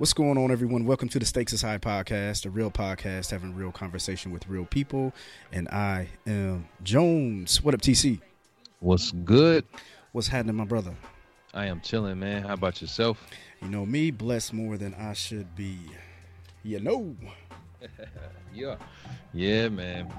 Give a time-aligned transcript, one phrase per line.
[0.00, 0.86] What's going on, everyone?
[0.86, 4.64] Welcome to the Stakes is High podcast, a real podcast having real conversation with real
[4.64, 5.12] people.
[5.52, 7.62] And I am Jones.
[7.62, 8.18] What up, TC?
[8.78, 9.66] What's good?
[10.12, 10.94] What's happening, my brother?
[11.52, 12.44] I am chilling, man.
[12.44, 13.22] How about yourself?
[13.60, 15.78] You know me, blessed more than I should be.
[16.62, 17.14] You know.
[18.54, 18.76] yeah.
[19.34, 20.10] Yeah, man.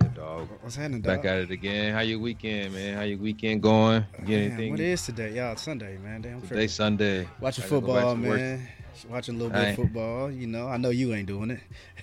[0.00, 0.48] Yeah, dog.
[0.60, 1.22] What's happening, dog?
[1.22, 1.94] Back at it again.
[1.94, 2.96] How your weekend, man?
[2.96, 4.04] How your weekend going?
[4.26, 4.70] Get Man, anything?
[4.72, 5.36] what is today?
[5.36, 6.20] Y'all, it's Sunday, man.
[6.20, 7.28] Damn, Today Sunday.
[7.40, 8.60] Watching I gotta go football, to work.
[9.06, 10.30] Watching a little bit I of football.
[10.30, 11.60] You know, I know you ain't doing it.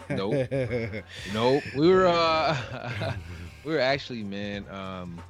[0.10, 1.04] Nope.
[1.34, 1.64] Nope.
[1.76, 3.14] We were uh
[3.64, 5.22] we were actually, man, um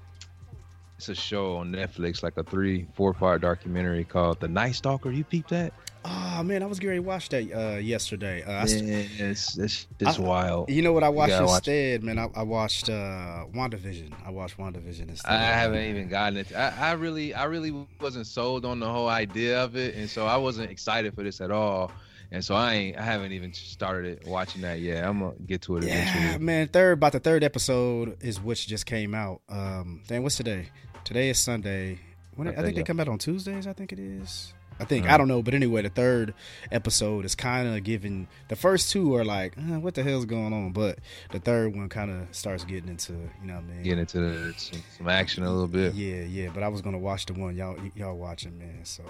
[0.97, 5.11] it's a show on Netflix, like a three, four part documentary called The Night Stalker.
[5.11, 5.73] You peeped that?
[6.05, 8.43] Oh man, I was getting to watch that uh, yesterday.
[8.43, 10.69] Uh, I Yeah, it's it's it's I- wild.
[10.69, 12.19] you know what I watched gotta watch instead, man?
[12.19, 14.13] I, I watched uh, WandaVision.
[14.25, 15.31] I watched WandaVision instead.
[15.31, 16.55] I haven't even gotten it.
[16.55, 20.25] I, I really, I really wasn't sold on the whole idea of it, and so
[20.27, 21.91] I wasn't excited for this at all.
[22.31, 25.05] And so I ain't, I haven't even started it, watching that yet.
[25.05, 26.23] I'm gonna get to it eventually.
[26.23, 26.67] Yeah, man.
[26.67, 29.41] Third, about the third episode is which just came out.
[29.47, 30.69] Um, then what's today?
[31.03, 31.99] Today is Sunday.
[32.35, 33.67] When I, Okay, think they come out on Tuesdays.
[33.67, 34.54] I think it is.
[34.79, 35.09] I think Mhm.
[35.09, 36.33] I don't know, but anyway, the third
[36.71, 38.27] episode is kind of giving.
[38.49, 40.71] The first two are like, uh, what the hell's going on?
[40.73, 40.99] But
[41.31, 43.83] the third one kind of starts getting into, you know what I mean?
[43.83, 45.93] getting into the, some, some action a little bit.
[45.93, 46.49] Yeah, yeah.
[46.53, 48.79] But I was gonna watch the one y'all y'all watching, man.
[48.83, 49.03] So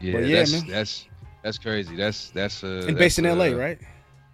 [0.00, 0.66] Yeah, But yeah, that's man.
[0.68, 1.06] that's
[1.42, 1.94] that's crazy.
[1.94, 3.78] That's that's uh, and based in L.A., uh, right?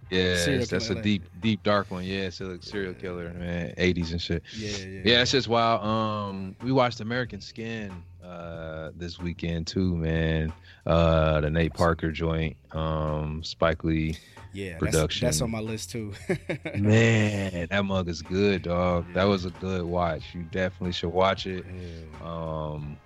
[0.09, 2.03] Yeah, it's- that's a deep, deep dark one.
[2.03, 4.43] Yeah, it's a serial killer, man, 80s and shit.
[4.55, 5.01] Yeah, yeah.
[5.05, 5.81] Yeah, it's just wild.
[5.83, 7.91] Um, we watched American Skin
[8.23, 10.53] uh this weekend too, man.
[10.85, 14.17] Uh, the Nate Parker joint, um, Spike Lee.
[14.53, 14.77] yeah.
[14.77, 15.25] production.
[15.25, 16.13] That's, that's on my list too.
[16.75, 19.05] Man, that mug is good, dog.
[19.13, 20.23] That was a good watch.
[20.33, 21.65] You definitely should watch it.
[21.65, 22.27] Yeah.
[22.27, 22.97] Um,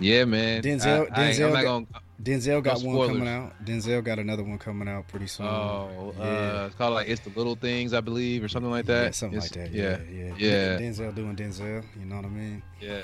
[0.00, 0.62] yeah, man.
[0.62, 1.86] Denzel- I, I, Denzel got- gonna.
[2.22, 3.52] Denzel got No one coming out.
[3.62, 5.44] Denzel got another one coming out pretty soon.
[5.44, 6.24] Oh, Yeah.
[6.24, 9.04] uh, it's called like it's the little things, I believe, or something like that.
[9.04, 9.76] Yeah, something It's- like that.
[9.76, 10.78] Yeah, Yeah, yeah, Yeah.
[10.78, 11.84] Denzel doing Denzel.
[11.98, 12.62] You know what I mean?
[12.80, 13.00] yeah,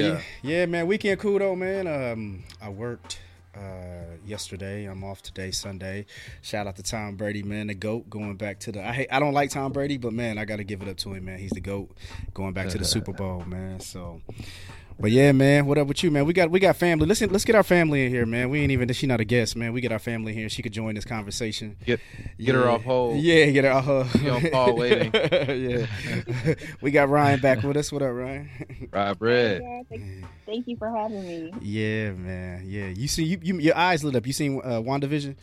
[0.00, 0.20] yeah.
[0.42, 0.86] yeah, man.
[0.86, 1.86] Weekend cool though, man.
[1.86, 3.20] Um, I worked
[3.54, 4.84] uh yesterday.
[4.84, 6.06] I'm off today, Sunday.
[6.40, 8.08] Shout out to Tom Brady, man, the goat.
[8.08, 10.56] Going back to the, I hate, I don't like Tom Brady, but man, I got
[10.56, 11.38] to give it up to him, man.
[11.38, 11.90] He's the goat.
[12.34, 13.80] Going back to the Super Bowl, man.
[13.80, 14.20] So.
[15.02, 16.26] But yeah, man, what up with you, man?
[16.26, 17.06] We got we got family.
[17.06, 18.50] Listen, let's get our family in here, man.
[18.50, 19.72] We ain't even she not a guest, man.
[19.72, 20.48] We get our family here.
[20.48, 21.76] She could join this conversation.
[21.84, 21.98] Get
[22.38, 22.68] get her Yeah.
[22.70, 23.16] off hold.
[23.18, 24.10] Yeah, get her off hold.
[24.10, 25.10] She on call waiting.
[25.12, 25.86] yeah.
[26.80, 27.90] we got Ryan back with us.
[27.90, 28.48] What up, Ryan?
[28.92, 29.62] Ryan bread.
[29.64, 31.52] Yeah, thank, thank you for having me.
[31.60, 32.62] yeah, man.
[32.64, 32.86] Yeah.
[32.86, 34.24] You see you, you your eyes lit up.
[34.24, 35.34] You seen uh WandaVision?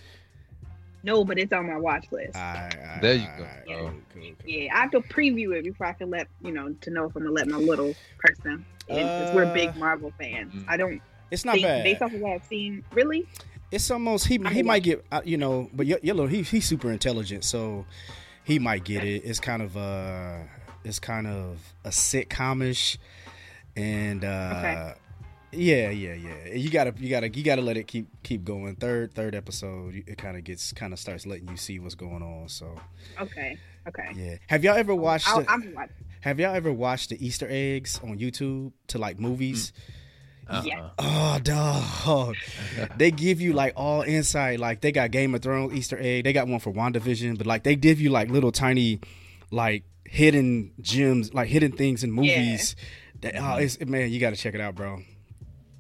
[1.04, 2.38] No, but it's on my watch list.
[2.38, 3.44] Alright, alright, There you go.
[3.44, 3.76] alright, Oh.
[3.76, 4.50] Cool, cool, cool.
[4.50, 7.16] yeah, I have to preview it before I can let you know to know if
[7.18, 8.66] I'm gonna let my little person
[8.96, 10.54] because we're Uh, big Marvel fans.
[10.54, 10.66] Mm.
[10.68, 11.02] I don't
[11.32, 11.84] It's not bad.
[11.84, 12.84] based off of what I've seen.
[12.94, 13.28] Really?
[13.72, 17.44] It's almost he he might get uh, you know, but yellow he he's super intelligent,
[17.44, 17.86] so
[18.44, 19.24] he might get it.
[19.24, 20.40] It's kind of uh
[20.84, 22.98] it's kind of a sitcomish
[23.76, 24.94] and uh Okay.
[25.52, 26.54] yeah, yeah, yeah.
[26.56, 28.76] You gotta you gotta you gotta let it keep keep going.
[28.76, 32.24] Third third episode, it kind of gets kind of starts letting you see what's going
[32.24, 32.50] on.
[32.50, 32.76] So
[33.22, 33.58] Okay.
[33.88, 34.10] Okay.
[34.16, 34.36] yeah.
[34.48, 35.28] Have y'all ever watched?
[35.30, 35.94] I'm watching.
[36.22, 39.72] Have y'all ever watched the Easter eggs on YouTube to like movies?
[40.50, 40.64] Uh-uh.
[40.66, 40.90] Yeah.
[40.98, 42.36] Oh, dog.
[42.98, 44.60] they give you like all insight.
[44.60, 46.24] Like they got Game of Thrones Easter egg.
[46.24, 49.00] They got one for WandaVision, but like they give you like little tiny,
[49.52, 52.76] like hidden gems, like hidden things in movies.
[53.22, 53.62] That, oh, mm-hmm.
[53.64, 55.02] it's, man, you got to check it out, bro.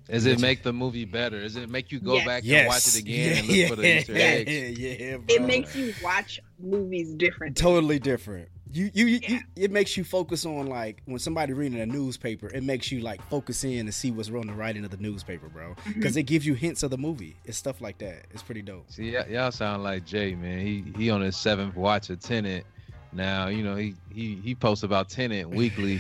[0.10, 1.40] Does it make the movie better?
[1.42, 2.26] Does it make you go Yes.
[2.26, 2.60] back Yes.
[2.60, 4.80] and watch it again and look yeah, for the Easter yeah, eggs?
[4.80, 5.26] Yeah, bro.
[5.36, 7.56] It makes you watch movies different.
[7.56, 8.50] totally different.
[8.72, 9.30] You, you, you, Yeah.
[9.32, 12.48] you, it makes you focus on like when somebody reading a newspaper.
[12.54, 15.50] It makes you like focus in and see what's on the writing of the newspaper,
[15.50, 15.70] bro.
[15.70, 15.94] Mm-hmm.
[15.94, 17.36] Because it gives you hints of the movie.
[17.46, 18.26] It's stuff like that.
[18.32, 18.86] It's pretty dope.
[18.92, 20.60] See, y- y'all sound like Jay, man.
[20.60, 22.66] He he on his seventh watch of Tenet,
[23.12, 23.48] now.
[23.48, 26.00] You know, he he he posts about Tenet weekly.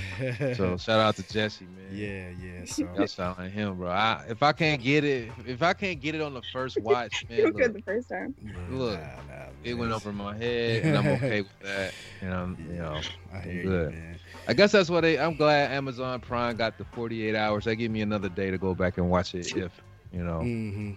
[0.55, 1.95] so shout out to Jesse, man.
[1.95, 2.65] yeah, yeah.
[2.65, 3.89] So Y'all sound like him, bro.
[3.89, 7.23] I, if I can't get it, if I can't get it on the first watch,
[7.29, 8.35] man, were good the first time.
[8.69, 11.93] Look, nah, nah, it went over my head, and I'm okay with that.
[12.21, 13.01] And I'm, you know,
[13.33, 13.93] I hear good.
[13.93, 14.19] you, man.
[14.47, 15.17] I guess that's what they.
[15.17, 17.65] I'm glad Amazon Prime got the 48 hours.
[17.65, 19.55] they give me another day to go back and watch it.
[19.55, 19.79] If
[20.11, 20.91] you know, hmm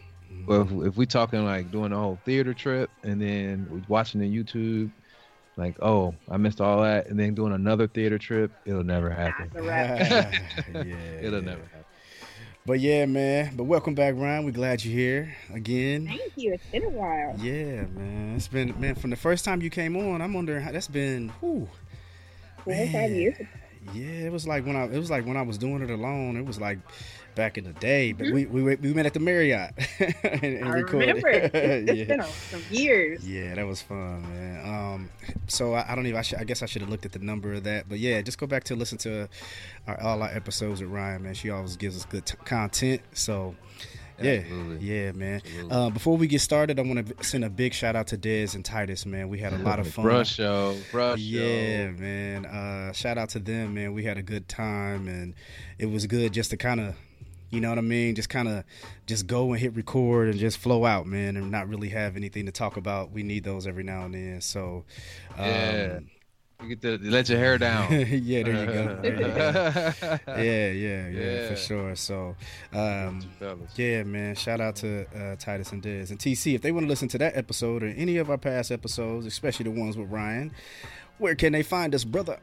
[0.46, 4.26] but if, if we talking like doing a whole theater trip and then watching the
[4.28, 4.90] YouTube,
[5.56, 9.50] like oh I missed all that, and then doing another theater trip, it'll never happen.
[9.52, 10.32] That's a wrap.
[10.74, 10.84] yeah,
[11.20, 11.46] It'll yeah.
[11.46, 11.78] never happen.
[12.64, 13.56] But yeah, man.
[13.56, 14.44] But welcome back, Ryan.
[14.44, 16.06] We're glad you're here again.
[16.06, 16.52] Thank you.
[16.54, 17.34] It's been a while.
[17.38, 18.34] Yeah, man.
[18.36, 20.22] It's been man from the first time you came on.
[20.22, 21.30] I'm wondering how that's been.
[21.40, 21.68] Whew,
[22.64, 23.14] Four or five Man.
[23.16, 23.36] years.
[23.92, 26.36] yeah, it was like when I it was like when I was doing it alone.
[26.36, 26.78] It was like
[27.34, 28.12] back in the day.
[28.12, 28.32] But Mhm.
[28.50, 29.72] we, we we met at the Marriott
[30.22, 31.22] and, and I recorded.
[31.22, 31.28] remember.
[31.52, 32.04] It's, it's yeah.
[32.16, 33.28] been some years.
[33.28, 34.66] Yeah, that was fun, man.
[34.66, 35.10] Um,
[35.48, 36.18] so I, I don't even.
[36.18, 38.20] I, should, I guess I should have looked at the number of that, but yeah,
[38.22, 39.28] just go back to listen to
[39.86, 41.34] our, all our episodes with Ryan, man.
[41.34, 43.02] She always gives us good t- content.
[43.12, 43.54] So
[44.20, 44.86] yeah, Absolutely.
[44.86, 45.40] yeah, man.
[45.70, 48.54] Uh, before we get started, I want to send a big shout out to Dez
[48.54, 49.28] and Titus, man.
[49.28, 50.04] We had a lot of fun.
[50.04, 51.92] Brush show, brush Yeah, show.
[51.98, 52.46] man.
[52.46, 53.94] Uh, shout out to them, man.
[53.94, 55.34] We had a good time, and
[55.78, 56.94] it was good just to kind of,
[57.52, 58.64] you know what I mean, just kind of
[59.06, 62.46] just go and hit record and just flow out, man, and not really have anything
[62.46, 63.12] to talk about.
[63.12, 64.40] We need those every now and then.
[64.40, 64.84] So,
[65.36, 65.98] um, Yeah.
[66.62, 67.90] You get to let your hair down.
[67.92, 68.98] yeah, there you go.
[69.02, 69.36] There you go.
[70.28, 71.96] yeah, Yeah, yeah, yeah, for sure.
[71.96, 72.36] So,
[72.72, 73.20] um,
[73.74, 74.36] yeah, man.
[74.36, 76.54] Shout out to uh, Titus and Dez and TC.
[76.54, 79.64] If they want to listen to that episode or any of our past episodes, especially
[79.64, 80.52] the ones with Ryan,
[81.18, 82.38] where can they find us, brother?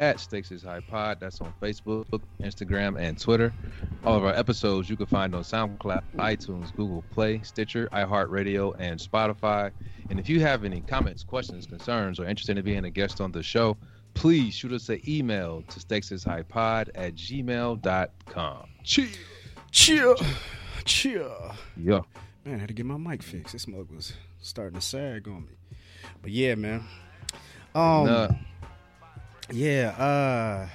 [0.00, 1.18] At Stakes is High Pod.
[1.20, 2.06] That's on Facebook,
[2.40, 3.52] Instagram, and Twitter.
[4.04, 8.98] All of our episodes you can find on SoundCloud, iTunes, Google Play, Stitcher, iHeartRadio, and
[8.98, 9.70] Spotify.
[10.10, 13.32] And if you have any comments, questions, concerns, or interested in being a guest on
[13.32, 13.76] the show,
[14.14, 18.66] please shoot us an email to stakesishighpod at gmail.com.
[18.82, 19.06] Chill.
[19.70, 20.14] Chill,
[20.84, 21.54] chill.
[21.76, 22.00] Yeah.
[22.44, 23.52] Man, I had to get my mic fixed.
[23.54, 25.76] This mug was starting to sag on me.
[26.22, 26.84] But yeah, man.
[27.74, 28.28] Um, Nah.
[29.50, 29.90] Yeah.
[29.90, 30.68] Uh,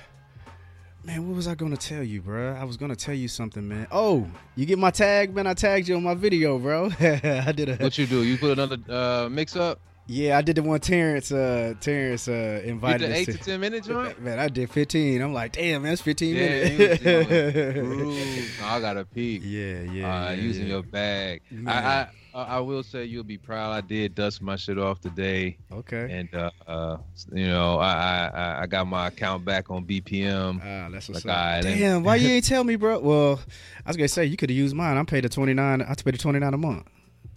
[1.03, 2.55] man, what was I gonna tell you, bro?
[2.55, 3.87] I was gonna tell you something, man.
[3.91, 5.47] Oh, you get my tag, man.
[5.47, 6.91] I tagged you on my video, bro.
[6.99, 8.23] I did a What you do?
[8.23, 9.79] You put another uh, mix up?
[10.09, 11.31] Yeah, I did the one Terrence.
[11.31, 13.33] Uh, Terrence uh, invited the us 8 to.
[13.33, 14.19] to 10 minute joint?
[14.21, 15.21] Man, I did 15.
[15.21, 17.03] I'm like, damn, that's 15 Yeah, minutes.
[18.63, 19.41] I got a peek.
[19.45, 20.73] yeah, yeah, uh, yeah, using yeah.
[20.73, 21.41] your bag.
[21.51, 21.67] Man.
[21.67, 23.71] I, I I will say you'll be proud.
[23.71, 26.07] I did dust my shit off today, Okay.
[26.11, 26.97] and uh, uh
[27.33, 30.61] you know I, I I- got my account back on BPM.
[30.63, 31.63] Ah, that's what's Like, up.
[31.63, 31.79] then.
[31.79, 32.99] Damn, why you ain't tell me, bro?
[32.99, 33.39] Well,
[33.85, 34.95] I was gonna say you could have used mine.
[34.97, 35.81] I'm paid the 29.
[35.81, 36.87] I paid the 29 a month.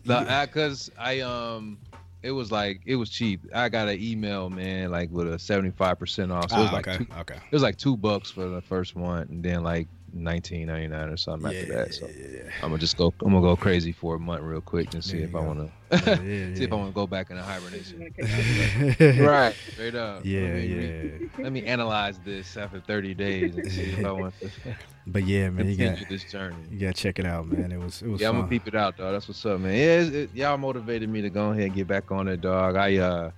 [0.05, 1.79] Because I um
[2.23, 3.47] it was like it was cheap.
[3.55, 6.51] I got an email man like with a seventy five percent off.
[6.51, 7.37] So it was Ah, like okay, two, okay.
[7.37, 11.09] it was like two bucks for the first one, and then like nineteen ninety nine
[11.09, 11.95] or something Yeah, after that.
[11.95, 12.51] So yeah, yeah.
[12.63, 13.13] I'm gonna just go.
[13.23, 15.43] I'm gonna go crazy for a month real quick and see There if you I
[15.43, 18.13] want to yeah, see if I want to go back into hibernation.
[19.21, 20.25] right, straight up.
[20.25, 21.43] yeah, Let me, yeah.
[21.45, 24.51] Let me analyze this after 30 days and see if I want to
[25.07, 26.57] But yeah, man, you got this journey.
[26.71, 27.73] you got to check it out, man.
[27.73, 29.13] It was it was Yeah, I'm gonna peep it out, dog.
[29.13, 29.75] That's what's up, man.
[29.75, 32.77] Yeah, it, y'all motivated me to go ahead and get back on it, dog.
[32.77, 33.31] I uh,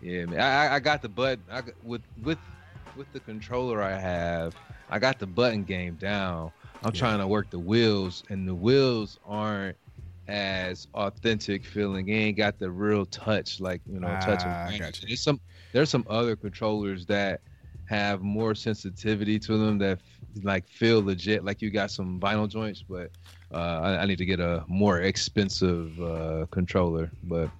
[0.00, 0.40] yeah, man.
[0.40, 2.38] I I- I got the butt I with with
[2.96, 4.54] with the controller I have.
[4.92, 6.52] I got the button game down.
[6.82, 7.00] I'm Yeah.
[7.00, 9.76] trying to work the wheels, and the wheels aren't
[10.28, 12.08] as authentic feeling.
[12.08, 14.44] It ain't got the real touch, like you know, touch.
[14.44, 15.08] of Ah, I got you.
[15.08, 15.40] There's some
[15.72, 17.40] there's some other controllers that
[17.86, 20.00] have more sensitivity to them that
[20.42, 22.84] like feel legit, like you got some vinyl joints.
[22.88, 23.10] But
[23.52, 27.50] uh, I, I need to get a more expensive uh, controller, but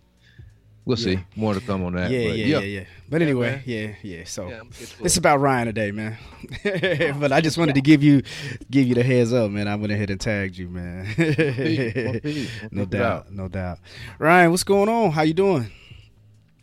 [0.85, 1.05] we'll Yeah.
[1.17, 1.25] see.
[1.37, 2.11] More to come on that.
[2.11, 3.63] yeah, but, yeah, yeah, But anyway, man.
[3.67, 4.25] yeah, yeah.
[4.25, 6.17] So Yeah, I'm gonna get to it's about Ryan today, man.
[7.21, 8.23] but I just wanted to give you
[8.71, 9.69] give you the heads up, man.
[9.69, 11.07] I went ahead and tagged you, man.
[11.15, 12.51] Peace, more peace.
[12.71, 13.79] no doubt, no doubt.
[14.19, 15.11] Ryan, what's going on?
[15.13, 15.71] How you doing?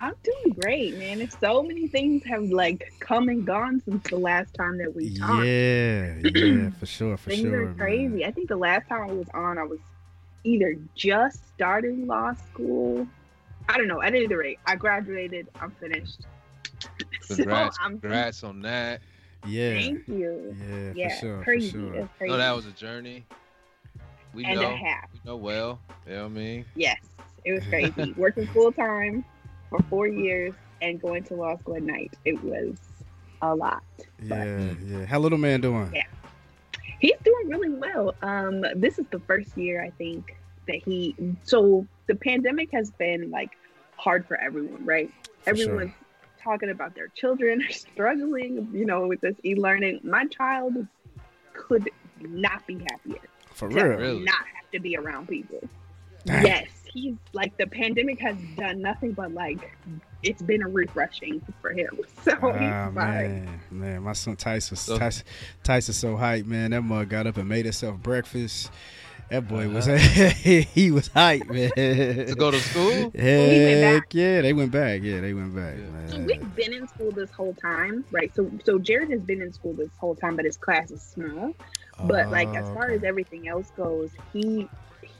[0.02, 1.20] I'm doing great, man.
[1.20, 5.14] If so many things have like come and gone since the last time that we
[5.18, 5.44] talked.
[5.46, 7.64] Yeah, yeah, for sure, for Things sure.
[7.64, 7.76] are man.
[7.78, 8.26] crazy.
[8.26, 9.80] I think the last time I was on, I was
[10.46, 13.06] either just starting law school.
[13.70, 14.02] I don't know.
[14.02, 15.48] At any rate, I graduated.
[15.62, 16.22] I'm finished.
[17.28, 19.02] Congrats, so I'm congrats on that.
[19.46, 20.56] Yeah, Thank you.
[20.68, 21.72] yeah, Yeah, for sure, crazy.
[21.72, 22.10] for sure.
[22.18, 22.32] Crazy.
[22.32, 23.26] No, that was a journey.
[24.34, 25.06] We and know, a half.
[25.14, 25.80] we know well.
[26.08, 26.66] You know what I mean?
[26.76, 26.98] Yes,
[27.46, 28.14] it was crazy.
[28.18, 29.24] Working full time
[29.70, 32.16] for four years and going to law school at night.
[32.26, 32.78] It was
[33.44, 33.84] a lot.
[34.22, 35.06] Yeah, yeah.
[35.06, 35.92] How little man doing?
[35.94, 36.04] Yeah.
[37.00, 38.16] He's doing really well.
[38.24, 40.36] Um, this is the first year I think
[40.68, 41.16] that he.
[41.44, 43.52] So the pandemic has been like
[44.00, 45.12] hard for everyone, right?
[45.41, 45.65] For sure.
[45.65, 45.94] Everyone's
[46.41, 50.00] talking about their children struggling, you know, with this e-learning.
[50.03, 50.88] My child
[51.53, 51.89] could
[52.22, 53.20] not be happier.
[53.53, 53.86] For to real.
[53.98, 54.24] Really?
[54.24, 55.60] Not have to be around people.
[56.25, 56.46] Dang.
[56.46, 59.72] Yes, he's like the pandemic has done nothing but like
[60.24, 61.89] it's been a refreshing for him.
[62.24, 62.96] So Ah, he's fine.
[62.96, 65.25] man, man, my son Tyson, So- Tyson,
[65.63, 66.72] Tyson, so hyped, man.
[66.72, 68.72] That mug got up and made himself breakfast.
[69.30, 70.30] That boy was, Uh-huh.
[70.74, 71.70] he was hyped, man.
[72.28, 73.12] To go to school?
[73.16, 75.02] Heck yeah, they went back.
[75.04, 76.08] Yeah, they went back, Yeah.
[76.10, 76.26] So man.
[76.26, 78.34] we've been in school this whole time, right?
[78.36, 81.54] So so Jared has been in school this whole time, but his class is small.
[82.04, 82.96] But like as Oh, far okay.
[82.96, 84.68] as everything else goes, he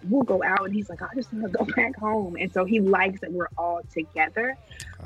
[0.10, 2.36] will go out and he's like, I just want to go back home.
[2.40, 4.56] And so he likes that we're all together.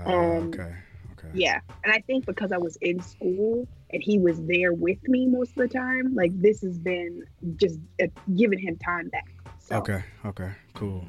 [0.06, 0.74] Oh, um, okay,
[1.14, 1.28] okay.
[1.34, 1.60] Yeah.
[1.84, 5.50] And I think because I was in school and he was there with me most
[5.52, 7.24] of the time, like this has been
[7.56, 9.28] just uh, giving him time back.
[9.60, 11.06] So Okay, okay, cool.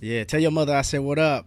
[0.00, 1.46] Yeah, tell your mother I said what up.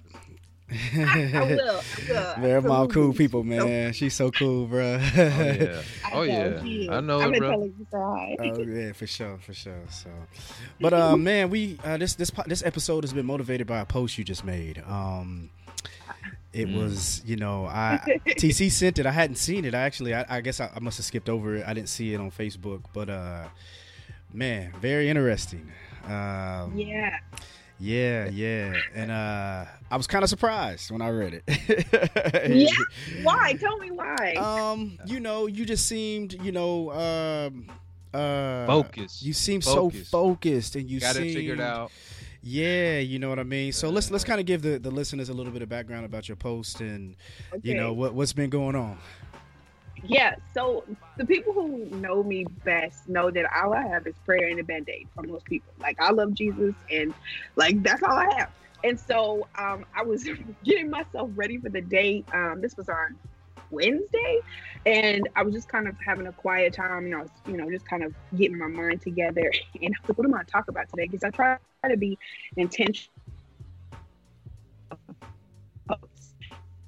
[0.71, 1.81] I, I will.
[2.09, 2.37] I will.
[2.41, 3.93] Man, mom, cool people, man.
[3.93, 4.95] She's so cool, bro.
[4.95, 5.81] Oh yeah.
[6.05, 6.95] I Oh know yeah.
[6.97, 7.49] I know I'm it, gonna bro.
[7.51, 8.37] tell her to say hi.
[8.39, 9.83] Oh yeah, for sure, for sure.
[9.89, 10.09] So,
[10.81, 14.17] but uh, man, we uh, this this this episode has been motivated by a post
[14.17, 14.81] you just made.
[14.87, 15.49] Um,
[16.53, 16.77] it Mm.
[16.83, 19.05] was you know I TC sent it.
[19.05, 19.73] I hadn't seen it.
[19.73, 21.65] I actually I, I guess I, I must have skipped over it.
[21.67, 22.81] I didn't see it on Facebook.
[22.93, 23.47] But uh,
[24.33, 25.71] man, very interesting.
[26.05, 27.17] Um, yeah.
[27.79, 31.43] yeah, yeah, and uh, I was kind of surprised when I read it.
[32.49, 33.23] Yeah.
[33.23, 33.53] Why?
[33.53, 34.33] Tell me why.
[34.35, 37.67] Um, you know, you just seemed, you know, um,
[38.13, 39.23] uh, Focus.
[39.23, 40.09] You seem Focus.
[40.09, 41.91] so focused, and you Got it figured out.
[42.45, 43.71] Yeah, you know what I mean.
[43.71, 46.27] So let's let's kind of give the, the listeners a little bit of background about
[46.27, 47.15] your post and
[47.61, 48.97] you know what what's been going on.
[50.05, 50.83] Yeah, so
[51.15, 54.63] the people who know me best know that all I have is prayer and a
[54.63, 55.71] band aid for most people.
[55.79, 57.13] Like I love Jesus and
[57.55, 58.51] like that's all I have.
[58.83, 60.27] And so um, I was
[60.65, 62.25] getting myself ready for the day.
[62.33, 63.15] Um, this was on
[63.73, 64.39] Wednesday,
[64.85, 67.09] and I was just kind of having a quiet time.
[67.09, 69.51] Know, I was, you know, just kind of getting my mind together.
[69.81, 71.57] And I was like, "What am I going to talk about today?" Because I try
[71.89, 72.17] to be
[72.55, 73.09] intentional.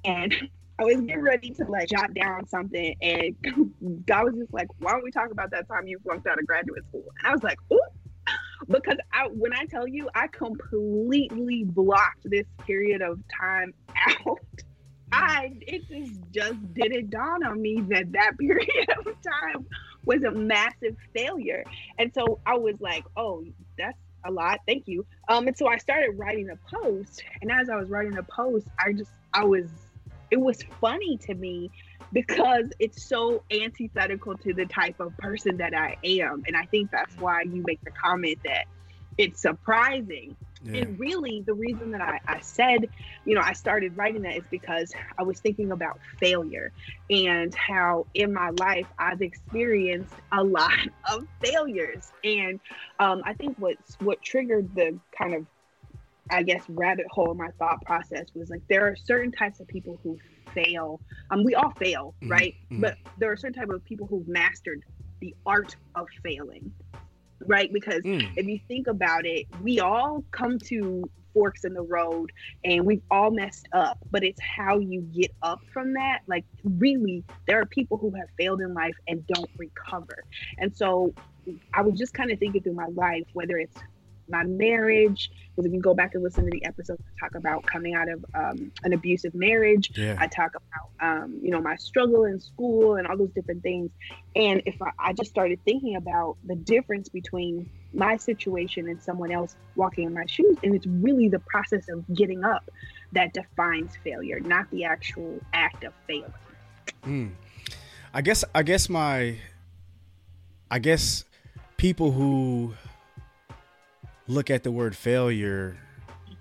[0.04, 0.34] And
[0.78, 3.36] I was getting ready to like jot down something, and
[4.06, 6.46] God was just like, "Why don't we talk about that time you flunked out of
[6.46, 7.80] graduate school?" And I was like, "Ooh,"
[8.68, 13.72] because I, when I tell you, I completely blocked this period of time
[14.08, 14.38] out.
[15.16, 19.66] I it just just didn't dawn on me that that period of time
[20.04, 21.64] was a massive failure,
[21.98, 23.44] and so I was like, "Oh,
[23.78, 25.06] that's." A lot, thank you.
[25.28, 28.66] Um, and so I started writing a post, and as I was writing the post,
[28.76, 29.68] I just I was
[30.32, 31.70] it was funny to me
[32.12, 36.42] because it's so antithetical to the type of person that I am.
[36.46, 38.66] And I think that's why you make the comment that
[39.18, 40.36] it's surprising.
[40.66, 40.82] Yeah.
[40.82, 42.88] And really, the reason that I, I said,
[43.24, 46.72] you know, I started writing that is because I was thinking about failure
[47.10, 50.72] and how in my life I've experienced a lot
[51.12, 52.10] of failures.
[52.24, 52.60] And
[52.98, 55.46] um, I think what's what triggered the kind of
[56.30, 59.68] I guess rabbit hole in my thought process was like there are certain types of
[59.68, 60.18] people who
[60.52, 61.00] fail.
[61.30, 62.54] Um, we all fail, Mhm, right?
[62.72, 62.80] mhm.
[62.80, 64.82] But there are certain type of people who've mastered
[65.20, 66.72] the art of failing,
[67.46, 67.72] right?
[67.72, 68.32] Because Mm.
[68.36, 71.02] if you think about it, we all come to
[71.34, 72.30] forks in the road
[72.64, 76.20] and we've all messed up, but it's how you get up from that.
[76.26, 80.24] Like, really, there are people who have failed in life and don't recover.
[80.58, 81.14] And so
[81.74, 83.76] I was just kind of thinking through my life, whether it's
[84.28, 87.64] my marriage, because if you go back and listen to the episodes, I talk about
[87.66, 89.90] coming out of um, an abusive marriage.
[89.96, 90.16] Yeah.
[90.18, 93.90] I talk about, um, you know, my struggle in school and all those different things.
[94.34, 99.30] And if I, I just started thinking about the difference between my situation and someone
[99.30, 102.70] else walking in my shoes, and it's really the process of getting up
[103.12, 106.34] that defines failure, not the actual act of failing.
[107.04, 107.30] Mm.
[108.12, 109.36] I guess I guess my
[110.70, 111.24] I guess
[111.76, 112.74] people who
[114.28, 115.76] look at the word failure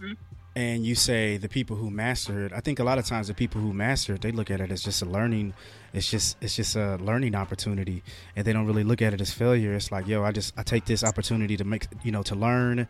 [0.02, 0.18] Mhm.
[0.56, 3.34] and you say the people who master it, I think a lot of times the
[3.34, 5.54] people who master it, they look at it as just a learning
[5.94, 8.04] it's just it's just a learning opportunity
[8.36, 9.74] and they don't really look at it as failure.
[9.74, 12.88] It's like, yo, I just I take this opportunity to make you know, to learn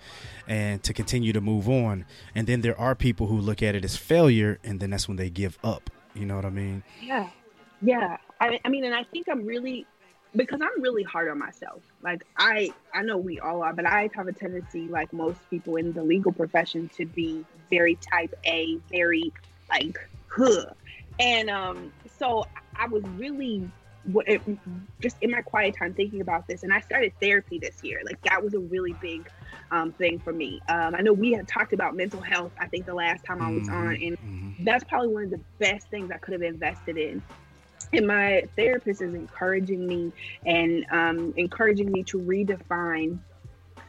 [0.48, 2.06] and to continue to move on.
[2.34, 5.18] And then there are people who look at it as failure and then that's when
[5.18, 5.92] they give up.
[6.16, 6.82] You know what I mean?
[7.04, 7.30] Yeah,
[7.82, 8.18] yeah.
[8.42, 9.86] I, I mean, and I think I'm really
[10.36, 11.84] because I'm really hard on myself.
[12.02, 15.76] Like I, I know we all are, but I have a tendency, like most people
[15.78, 19.32] in the legal profession, to be very type A, very
[19.70, 19.98] like
[20.30, 20.66] huh.
[21.20, 23.72] And um, so I was really
[25.02, 28.02] just in my quiet time thinking about this, and I started therapy this year.
[28.06, 29.28] Like that was a really big
[29.72, 30.62] um, thing for me.
[30.68, 32.54] Um, I know we had talked about mental health.
[32.60, 34.54] I think the last time I was on, and Mhm.
[34.60, 37.24] that's probably one of the best things I could have invested in.
[37.94, 40.12] And my therapist is encouraging me
[40.46, 43.20] and um, encouraging me to redefine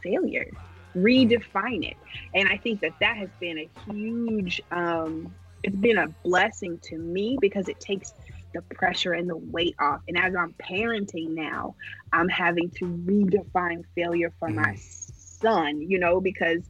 [0.02, 0.50] failure,
[0.96, 1.96] redefine it.
[2.34, 6.98] And I think that that has been a huge, um, it's been a blessing to
[6.98, 8.12] me because it takes
[8.54, 10.00] the pressure and the weight off.
[10.08, 11.74] And as I'm parenting now,
[12.12, 16.62] I'm having to redefine failure for my son, you know, because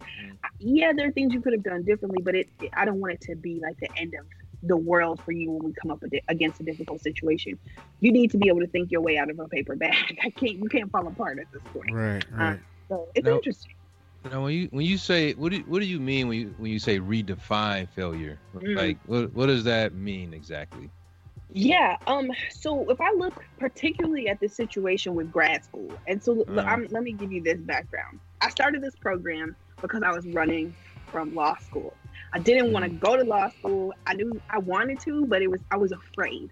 [0.58, 3.20] yeah, there are things you could have done differently, but it, I don't want it
[3.22, 4.26] to be like the end of
[4.62, 7.58] the world for you when we come up against a difficult situation.
[8.00, 10.18] You need to be able to think your way out of a paper bag.
[10.24, 11.92] I can't, you can't fall apart at this point.
[11.92, 12.60] Right, right.
[12.88, 13.36] So it's No.
[13.36, 13.72] interesting.
[14.30, 16.72] Now, when you when you say what do what do you mean when you when
[16.72, 18.38] you say redefine failure?
[18.56, 18.76] Mm.
[18.76, 20.90] Like what what does that mean exactly?
[21.52, 21.96] Yeah.
[22.08, 22.32] Um.
[22.50, 26.62] So if I look particularly at the situation with grad school, and so l- Uh.
[26.62, 28.18] I'm, let me give you this background.
[28.40, 30.74] I started this program because I was running
[31.06, 31.94] from law school.
[32.36, 33.94] I didn't want to go to law school.
[34.06, 36.50] I knew I wanted to, but it was I was afraid.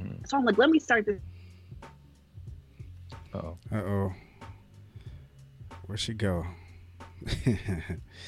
[0.00, 0.24] Mhm.
[0.28, 1.18] So I'm like, let me start this.
[3.34, 4.12] Oh, Uh oh.
[5.86, 6.46] Where'd she go?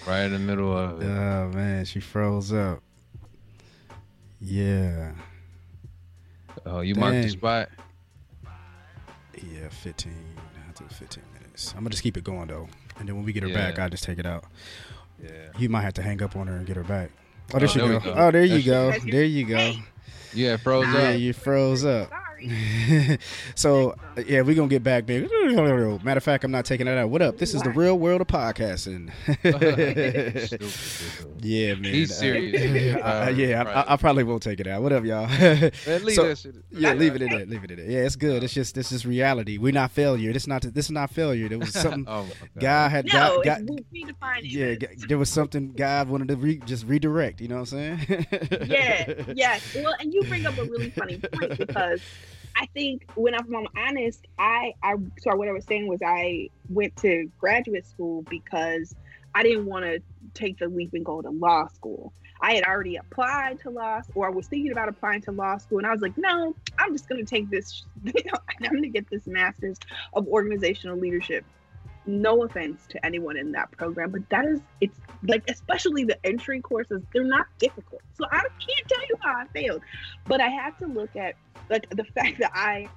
[0.05, 1.07] right in the middle of it.
[1.07, 2.83] oh man, she froze up.
[4.41, 5.13] Yeah.
[6.65, 7.69] Oh, you marked the spot.
[9.53, 10.13] Yeah, 15.
[10.67, 11.71] I'll do 15 minutes.
[11.73, 12.69] I'm gonna just keep it going though.
[12.99, 13.55] And then when we get her Yeah.
[13.71, 14.45] back, I'll just take it out.
[15.23, 15.31] Yeah.
[15.59, 17.11] You might have to hang up on her and get her back.
[17.55, 18.01] Oh, there Oh, she there go.
[18.01, 18.15] go.
[18.17, 18.93] Oh, there you go.
[19.11, 19.73] There you go.
[20.35, 21.19] Yeah, it froze Yeah, up.
[21.21, 22.11] you froze up.
[22.41, 23.19] Sorry.
[23.55, 23.95] so
[24.27, 25.29] yeah, we're gonna get back, man.
[26.05, 27.09] Matter of fact, I'm not taking that out.
[27.11, 27.39] What up?
[27.39, 29.11] This is the real world of podcasting.
[30.47, 31.45] Stupid, stupid.
[31.45, 31.85] yeah, man.
[31.95, 32.97] He's Uh, serious.
[32.97, 34.83] uh, yeah, I, I, I probably won't take it out.
[34.83, 35.27] What up, y'all?
[35.29, 36.57] Man, leave So- that shit.
[36.71, 37.47] Yeah, leave it in there.
[37.47, 37.91] Leave it in there.
[37.91, 38.43] Yeah, it's good.
[38.45, 39.57] It's just this is reality.
[39.59, 40.33] We're not failure.
[40.33, 41.49] This not this is not failure.
[41.49, 42.61] There was something oh, God.
[42.61, 43.13] God had No,
[43.43, 44.53] God, it's God redefining.
[44.53, 45.05] yeah, this.
[45.09, 47.41] there was something God wanted to re, just redirect.
[47.41, 48.27] You know what I'm saying?
[48.67, 49.75] yeah, yes.
[49.75, 52.01] Well, and you bring up a really funny point because
[52.57, 56.49] I think when I'm, I'm honest, I, I, sorry, what I was saying was I
[56.71, 58.95] went to graduate school because
[59.35, 60.01] I didn't want to
[60.33, 62.15] take the leap and go to law school.
[62.41, 65.79] I had already applied to law, or I was thinking about applying to law school,
[65.79, 67.85] and I was like, no, I'm just going to take this.
[68.07, 69.79] I'm going to get this master's
[70.15, 71.45] of organizational leadership.
[72.07, 76.61] No offense to anyone in that program, but that is, it's like, especially the entry
[76.61, 78.01] courses, they're not difficult.
[78.15, 79.83] So I can't tell you how I failed,
[80.27, 81.35] but I had to look at
[81.69, 82.89] like the fact that I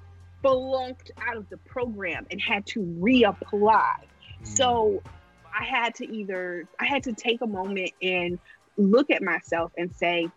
[0.42, 3.94] flunked out of the program and had to reapply.
[4.44, 5.02] So
[5.58, 8.40] I had to either I had to take a moment and
[8.78, 10.30] look at myself and say,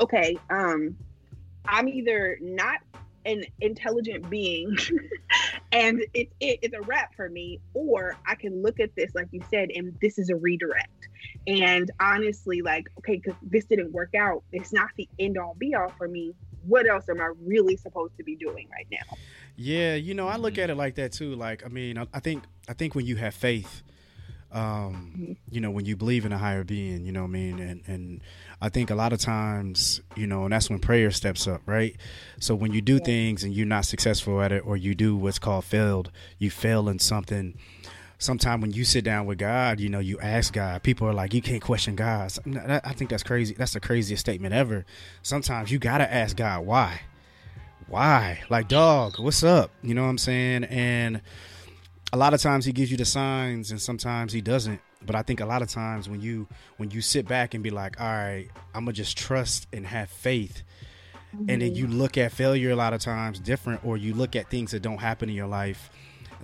[0.00, 0.96] okay, um,
[1.64, 2.80] I'm either not
[3.24, 4.76] an intelligent being
[5.72, 9.28] and it, it, it's a wrap for me, or I can look at this, like
[9.30, 11.08] you said, and this is a redirect.
[11.46, 15.74] And honestly, like, okay, because this didn't work out, it's not the end all be
[15.74, 16.34] all for me.
[16.66, 19.16] What else am I really supposed to be doing right now?
[19.56, 20.62] Yeah, you know, I look Mhm.
[20.64, 21.34] at it like that too.
[21.34, 23.82] Like, I mean, I, I think, I think when you have faith,
[24.52, 27.58] um, you know, when you believe in a higher being, you know what I mean,
[27.58, 28.20] and and
[28.60, 31.96] I think a lot of times, you know, and that's when prayer steps up, right?
[32.38, 33.04] So when you do Yeah.
[33.04, 36.88] things and you're not successful at it, or you do what's called failed, you fail
[36.88, 37.54] in something.
[38.18, 40.84] Sometime when you sit down with God, you know, you ask God.
[40.84, 42.30] People are like, you can't question God.
[42.84, 43.54] I think that's crazy.
[43.54, 44.84] That's the craziest statement ever.
[45.22, 47.00] Sometimes you gotta ask God why
[47.88, 48.40] why?
[48.48, 49.70] Like, dog, what's up?
[49.82, 50.64] You know what I'm saying?
[50.64, 51.20] And
[52.12, 54.80] a lot of times he gives you the signs and sometimes he doesn't.
[55.04, 56.46] But I think a lot of times when you
[56.76, 60.10] when you sit back and be like, all right, I'm gonna just trust and have
[60.10, 60.62] faith.
[61.48, 61.98] And then you mm-hmm.
[61.98, 64.98] look at failure a lot of times different, or you look at things that don't
[64.98, 65.88] happen in your life,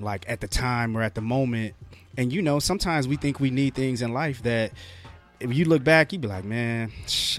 [0.01, 1.75] like at the time or at the moment.
[2.17, 4.73] And you know, sometimes we think we need things in life that
[5.41, 6.91] if you look back, you'd be like, man,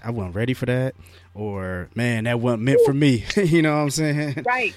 [0.04, 0.94] I wasn't ready for that.
[1.34, 3.26] Or, man, that wasn't meant for me.
[3.36, 4.44] you know what I'm saying?
[4.46, 4.76] right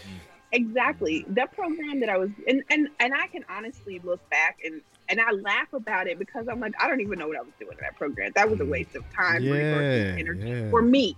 [0.53, 1.25] exactly.
[1.29, 5.21] That program that i was and and and i can honestly look back and and
[5.21, 7.73] i laugh about it because i'm like i don't even know what i was doing
[7.73, 8.33] in that program.
[8.35, 8.71] That was a mm.
[8.71, 10.71] waste of time resources energy yeah.
[10.71, 11.17] for me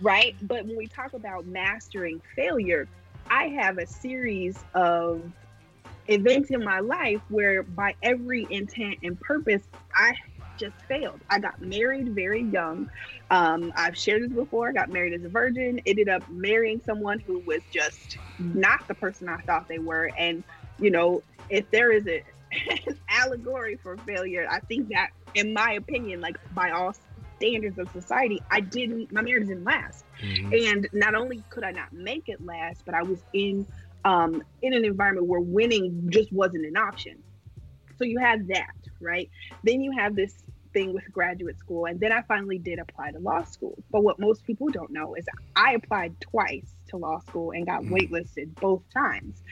[0.00, 0.34] right?
[0.42, 2.88] But when we talk about mastering failure
[3.30, 5.22] i have a series of
[6.08, 9.62] events in my life where by every intent and purpose
[9.94, 10.14] i
[10.56, 12.88] just failed i got married very young
[13.30, 14.68] um, I've shared this before.
[14.68, 15.80] I got married as a virgin.
[15.86, 20.10] Ended up marrying someone who was just not the person I thought they were.
[20.16, 20.44] And
[20.78, 22.22] you know, if there is a,
[22.86, 26.94] an allegory for failure, I think that, in my opinion, like by all
[27.36, 29.10] standards of society, I didn't.
[29.10, 30.04] My marriage didn't last.
[30.22, 30.52] Mm-hmm.
[30.52, 33.66] And not only could I not make it last, but I was in
[34.04, 37.22] um, in an environment where winning just wasn't an option.
[37.96, 39.30] So you have that, right?
[39.62, 40.43] Then you have this
[40.74, 43.82] thing with graduate school, and then I finally did apply to law school.
[43.90, 45.24] But what most people don't know is
[45.56, 47.94] I applied twice to law school and got mm-hmm.
[47.94, 49.42] waitlisted both times,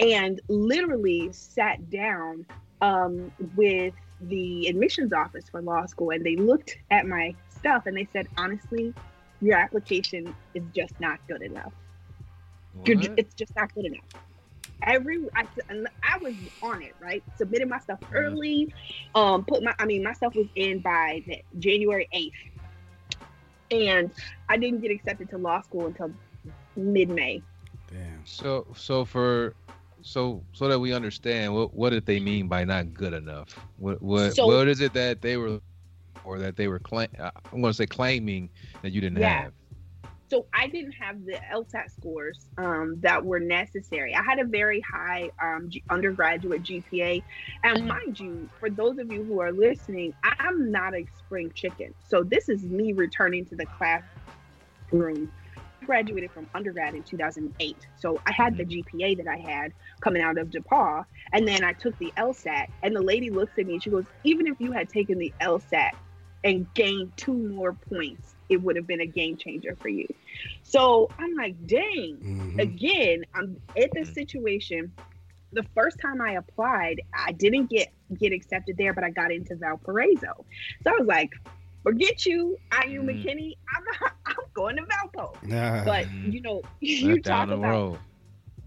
[0.00, 2.46] and literally sat down
[2.80, 7.96] um, with the admissions office for law school, and they looked at my stuff and
[7.96, 8.94] they said, honestly,
[9.40, 11.72] your application is just not good enough.
[12.84, 14.27] it's just not good enough.
[14.82, 15.44] Every I,
[16.02, 17.22] I was on it, right?
[17.36, 18.72] Submitted my stuff early.
[19.14, 22.36] Um, put my I mean my stuff was in by the, January eighth,
[23.70, 24.10] and
[24.48, 26.12] I didn't get accepted to law school until
[26.76, 27.42] mid May.
[27.90, 28.24] Damn.
[28.24, 29.54] So so for
[30.02, 33.58] so so that we understand what what did they mean by not good enough?
[33.78, 35.60] What what so, what is it that they were
[36.24, 38.50] or that they were claim I'm going to say claiming
[38.82, 39.42] that you didn't yeah.
[39.42, 39.52] have?
[40.30, 44.14] So I didn't have the LSAT scores um, that were necessary.
[44.14, 47.22] I had a very high um, G- undergraduate GPA,
[47.64, 51.94] and mind you, for those of you who are listening, I'm not a spring chicken.
[52.04, 55.32] So this is me returning to the classroom
[55.84, 57.76] graduated from undergrad in 2008.
[57.96, 58.64] So I had the.
[58.66, 61.04] GPA that I had coming out of DePaul.
[61.32, 62.66] And then I took the LSAT.
[62.82, 65.34] And the lady looks at me and she goes, Even if you had taken the
[65.42, 65.90] LSAT
[66.44, 70.06] and gained two more points, it would have been a game changer for you.
[70.62, 72.60] So I'm like, dang, mm-hmm.
[72.60, 74.92] again, I'm at this situation.
[75.52, 79.54] The first time I applied, I didn't get get accepted there, but I got into
[79.56, 80.44] Valparaiso.
[80.84, 81.32] So I was like,
[81.82, 83.06] forget you, IU mm.
[83.06, 83.56] McKinney.
[83.76, 85.42] I'm not, I'm going to Valpo.
[85.42, 85.84] Nah.
[85.84, 87.98] But you know, you talk about road.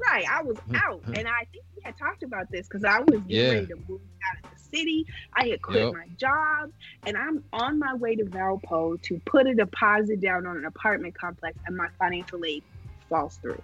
[0.02, 0.26] Right.
[0.30, 3.26] I was out, and I think we had talked about this because I was getting
[3.28, 3.50] yeah.
[3.50, 5.06] ready to move out of the city.
[5.34, 5.94] I had quit yep.
[5.94, 6.72] my job,
[7.06, 11.16] and I'm on my way to Valpo to put a deposit down on an apartment
[11.16, 12.64] complex, and my financial aid
[13.10, 13.62] falls through.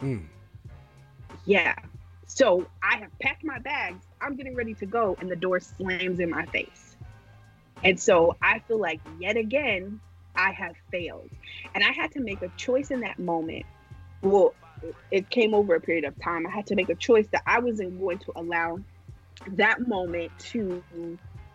[0.00, 0.24] Mm.
[1.44, 1.74] Yeah.
[2.26, 4.04] So I have packed my bags.
[4.20, 6.96] I'm getting ready to go, and the door slams in my face.
[7.84, 10.00] And so I feel like yet again,
[10.34, 11.30] I have failed.
[11.74, 13.66] And I had to make a choice in that moment.
[14.22, 14.54] Well,
[15.10, 16.46] it came over a period of time.
[16.46, 18.78] I had to make a choice that I wasn't going to allow
[19.56, 20.84] that moment to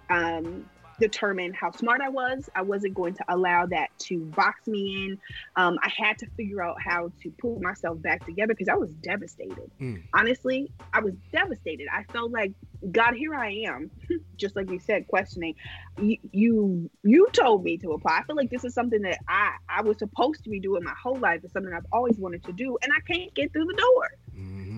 [0.09, 0.65] um,
[0.99, 2.49] determine how smart I was.
[2.55, 5.19] I wasn't going to allow that to box me in.
[5.55, 8.91] Um, I had to figure out how to pull myself back together because I was
[8.91, 9.71] devastated.
[9.79, 10.03] Mm.
[10.13, 11.87] Honestly, I was devastated.
[11.93, 12.53] I felt like
[12.91, 13.89] God, here I am,
[14.37, 15.55] just like you said, questioning.
[16.01, 18.19] You, you, you told me to apply.
[18.19, 20.93] I feel like this is something that I, I was supposed to be doing my
[21.01, 21.41] whole life.
[21.43, 24.09] It's something I've always wanted to do, and I can't get through the door.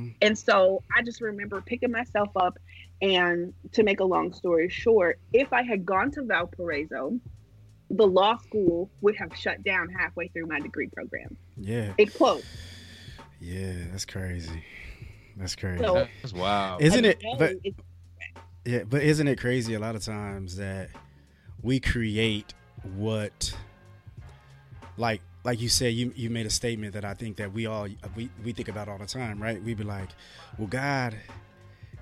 [0.09, 0.17] Mm-hmm.
[0.21, 2.57] And so I just remember picking myself up
[3.01, 7.19] and to make a long story short, if I had gone to Valparaiso,
[7.89, 11.37] the law school would have shut down halfway through my degree program.
[11.57, 11.93] Yeah.
[11.97, 12.45] It closed.
[13.39, 14.63] Yeah, that's crazy.
[15.37, 15.83] That's crazy.
[15.83, 16.77] So, that's wow.
[16.79, 17.23] Isn't it?
[17.37, 17.55] But,
[18.65, 20.89] yeah, but isn't it crazy a lot of times that
[21.61, 22.53] we create
[22.95, 23.55] what
[24.97, 27.87] like like you said you you made a statement that I think that we all
[28.15, 29.61] we, we think about all the time, right?
[29.61, 30.09] We'd be like,
[30.57, 31.15] "Well, God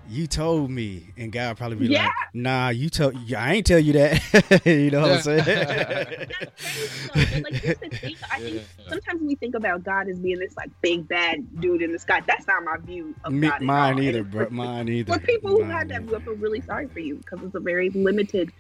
[0.09, 2.05] you told me, and God probably be yeah.
[2.05, 3.15] like, "Nah, you told.
[3.33, 5.45] I ain't tell you that." you know what I'm saying?
[7.43, 7.65] like,
[8.31, 11.91] I think sometimes we think about God as being this like big bad dude in
[11.91, 12.21] the sky.
[12.25, 13.61] That's not my view of me, God.
[13.61, 14.47] Mine either, bro.
[14.49, 15.13] Mine either.
[15.13, 17.59] For people who have that view, I feel really sorry for you because it's a
[17.59, 18.51] very limited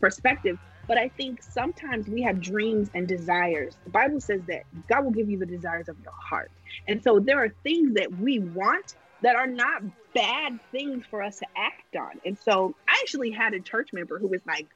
[0.00, 0.58] perspective.
[0.86, 3.74] But I think sometimes we have dreams and desires.
[3.84, 6.50] The Bible says that God will give you the desires of your heart.
[6.86, 9.82] And so there are things that we want that are not
[10.14, 12.20] bad things for us to act on.
[12.24, 14.66] And so I actually had a church member who was like,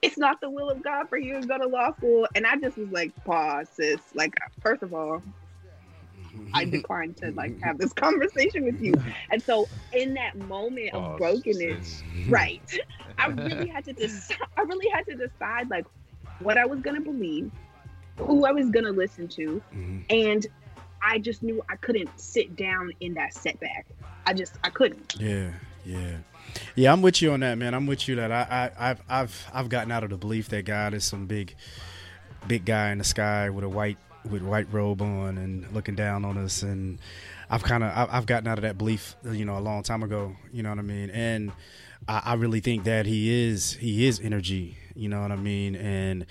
[0.00, 2.26] it's not the will of God for you to go to law school.
[2.34, 4.00] And I just was like, pause, sis.
[4.14, 5.22] Like, first of all,
[6.54, 8.94] I declined to like have this conversation with you.
[9.30, 12.78] And so in that moment of oh, brokenness, right,
[13.18, 15.86] I really had to decide I really had to decide like
[16.40, 17.50] what I was gonna believe,
[18.16, 20.00] who I was gonna listen to, mm-hmm.
[20.10, 20.46] and
[21.02, 23.86] I just knew I couldn't sit down in that setback.
[24.26, 25.16] I just I couldn't.
[25.18, 25.52] Yeah,
[25.84, 26.18] yeah.
[26.74, 27.74] Yeah, I'm with you on that, man.
[27.74, 30.64] I'm with you that I, I I've I've I've gotten out of the belief that
[30.64, 31.54] God is some big
[32.46, 33.98] big guy in the sky with a white
[34.30, 36.98] with white robe on and looking down on us and
[37.50, 40.36] I've kind of I've gotten out of that belief, you know, a long time ago.
[40.52, 41.10] You know what I mean?
[41.10, 41.52] And
[42.06, 44.76] I, I really think that he is he is energy.
[44.94, 45.74] You know what I mean?
[45.74, 46.26] And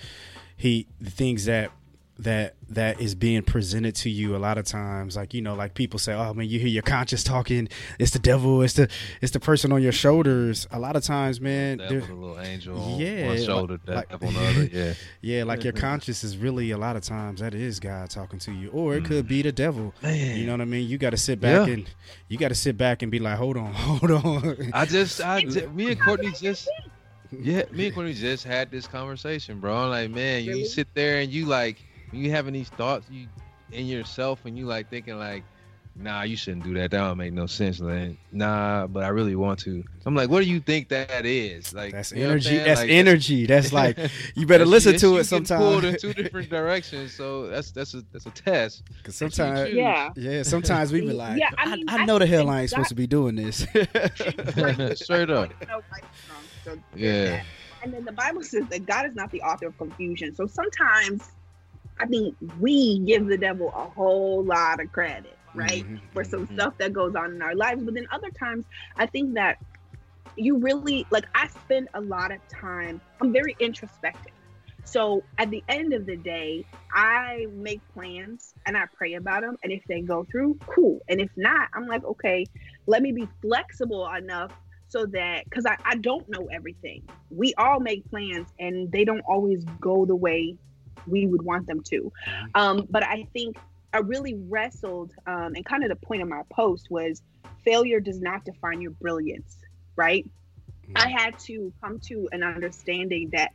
[0.56, 1.72] he the things that
[2.18, 5.74] that that is being presented to you a lot of times like you know like
[5.74, 7.68] people say oh man you hear your conscience talking
[8.00, 8.88] it's the devil it's the
[9.20, 12.80] it's the person on your shoulders a lot of times man Devil, the little angel
[12.80, 14.64] on Yeah, one shoulder, like- devil on the other.
[14.64, 14.94] Yeah.
[15.20, 18.52] yeah like your conscience is really a lot of times that is god talking to
[18.52, 19.28] you or it could mm-hmm.
[19.28, 20.36] be the devil Man.
[20.36, 21.74] you know what i mean you got to sit back Yeah.
[21.74, 21.90] and
[22.26, 25.40] you got to sit back and be like hold on hold on I just, I,
[25.44, 26.68] ju- me and Courtney just,
[27.30, 29.76] yeah, me and Courtney just had this conversation, bro.
[29.76, 31.76] I'm like, man, you sit there and you like,
[32.10, 33.26] when you having these thoughts, you
[33.72, 35.44] in yourself, and you like thinking like,
[36.00, 36.90] nah, you shouldn't do that.
[36.92, 37.80] That don't make no sense.
[37.80, 39.82] Like, nah, but I really want to.
[40.06, 41.74] I'm like, what do you think that is?
[41.74, 43.98] Like, that's you know what I'm energy that's Like, energy that's like
[44.34, 47.12] you better that's- listen that's to you it getting Pulled in sometimes two different directions,
[47.12, 48.84] so that's that's a that's a test.
[48.96, 50.10] because sometimes Yeah.
[50.16, 52.48] yeah sometimes we be like Yeah, I, I mean, I I know the think hell
[52.48, 53.58] i ain't that- supposed to be doing this
[54.98, 55.50] Straight up.
[55.68, 57.42] No right or wrong, so there's Yeah.
[57.82, 60.34] And then the Bible says that God is not the author of confusion.
[60.34, 61.30] So sometimes
[62.00, 65.86] I think we give the devil a whole lot of credit, right?
[65.86, 66.52] Mhm, For some Mhm.
[66.52, 67.82] stuff that goes on in our lives.
[67.84, 68.66] But then other times
[68.98, 69.58] I think that
[70.36, 74.32] you really like I spend a lot of time, I'm very introspective.
[74.84, 79.56] So at the end of the day, I make plans and I pray about them.
[79.62, 81.00] And if they go through, cool.
[81.08, 82.48] And if not, I'm like, okay,
[82.86, 84.50] let me be flexible enough
[84.88, 87.02] so that because I, I don't know everything.
[87.30, 90.56] We all make plans and they don't always go the way
[91.10, 92.12] we would want them to.
[92.54, 93.56] Um, but I think
[93.92, 97.22] I really wrestled, um, and kind of the point of my post was
[97.64, 99.56] failure does not define your brilliance,
[99.96, 100.28] right?
[100.96, 103.52] I had to come to an understanding that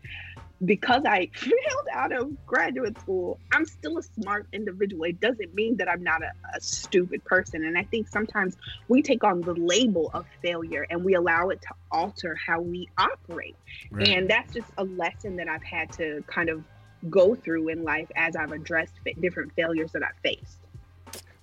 [0.64, 5.04] because I failed out of graduate school, I'm still a smart individual.
[5.04, 7.66] It doesn't mean that I'm not a, a stupid person.
[7.66, 8.56] And I think sometimes
[8.88, 12.88] we take on the label of failure and we allow it to alter how we
[12.98, 13.56] operate.
[13.92, 14.10] Right.
[14.10, 16.64] And that's just a lesson that I've had to kind of
[17.10, 20.68] go through in life as I've addressed fa- different failures that I've faced.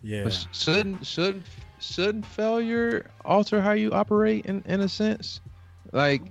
[0.02, 1.46] yeah But shouldn't shouldn't
[1.78, 5.40] shouldn't failure alter how you operate in in a sense?
[5.92, 6.30] Like,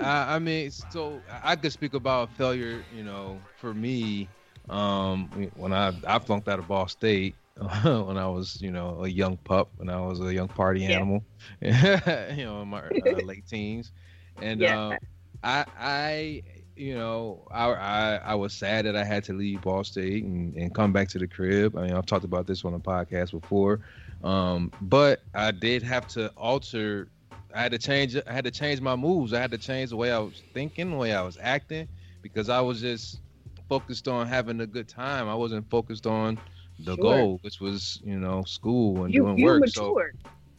[0.00, 2.84] I, I mean, so I could speak about failure.
[2.90, 4.30] You know, for me,
[4.68, 7.36] um, when I I flunked out of Ball State
[7.84, 10.86] when I was you know a young pup, when I was a young party Yeah.
[10.86, 11.24] animal,
[11.60, 13.92] you know, in my uh, late teens,
[14.38, 14.76] and Yeah.
[14.76, 14.98] um,
[15.42, 16.42] I I
[16.76, 20.54] you know, I, I I was sad that I had to leave Ball State and,
[20.56, 21.76] and come back to the crib.
[21.76, 23.80] I mean, I've talked about this on the podcast before,
[24.22, 27.08] um, but I did have to alter.
[27.54, 28.16] I had to change.
[28.26, 29.32] I had to change my moves.
[29.32, 31.88] I had to change the way I was thinking, the way I was acting,
[32.22, 33.20] because I was just
[33.68, 35.28] focused on having a good time.
[35.28, 36.38] I wasn't focused on
[36.80, 37.02] the Sure.
[37.02, 39.68] goal, which was you know school and You doing you work.
[39.68, 39.98] So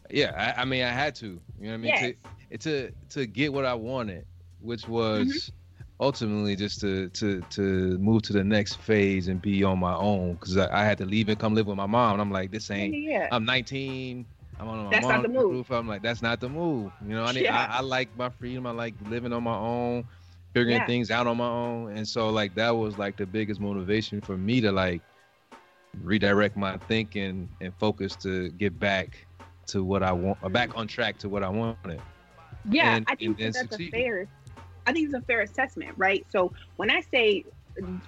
[0.09, 1.25] yeah, I, I mean, I had to.
[1.25, 1.85] You know what I mean?
[1.87, 2.13] yes.
[2.51, 4.25] To, to to get what I wanted,
[4.59, 5.64] which was Mm-hmm.
[5.99, 10.33] Ultimately just to to to move to the next phase and be on my own
[10.33, 12.13] because I, I had to leave and come live with my mom.
[12.13, 12.93] And I'm like, this ain't.
[12.95, 13.27] yeah.
[13.31, 14.25] I'm 19.
[14.59, 15.69] I'm on my That's mom's roof.
[15.71, 16.91] I'm like, that's not the move.
[17.05, 17.67] You know, I, need, Yeah.
[17.71, 18.65] I I like my freedom.
[18.67, 20.05] I like living on my own,
[20.53, 20.85] figuring Yeah.
[20.85, 21.95] things out on my own.
[21.97, 25.01] And so like that was like the biggest motivation for me to like
[26.03, 29.25] redirect my thinking and focus to get back
[29.67, 32.01] to what I want, back on track to what I wanted.
[32.69, 33.89] Yeah, and- I think and- and that's succeed.
[33.93, 34.27] a fair.
[34.85, 36.25] I think it's a fair assessment, right?
[36.29, 37.45] So when I say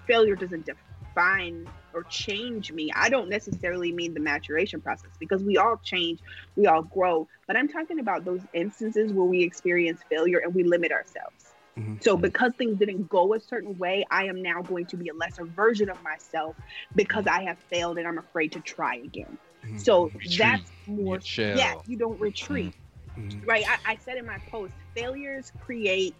[0.07, 5.57] failure doesn't define or change me, I don't necessarily mean the maturation process because we
[5.57, 6.19] all change,
[6.55, 7.27] we all grow.
[7.47, 11.55] But I'm talking about those instances where we experience failure and we limit ourselves.
[11.77, 12.01] Mhm.
[12.03, 15.13] So because things didn't go a certain way, I am now going to be a
[15.13, 16.57] lesser version of myself
[16.95, 19.37] because I have failed and I'm afraid to try again.
[19.65, 19.79] Mhm.
[19.79, 22.75] So Retreat that's more yeah, you don't retreat
[23.17, 23.47] Mhm.
[23.47, 26.15] right I, I said in my post failures create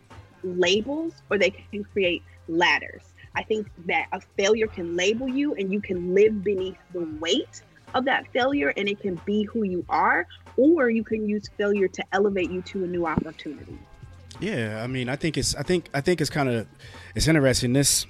[0.56, 3.02] labels or they can create ladders
[3.36, 7.62] i think that a failure can label you and you can live beneath the weight
[7.94, 11.88] of that failure and it can be who you are or you can use failure
[11.88, 13.78] to elevate you to a new opportunity
[14.40, 16.68] Yeah, I mean, I think it's, I think, I think it's kind of,
[17.16, 17.74] it's interesting.
[17.74, 18.06] This,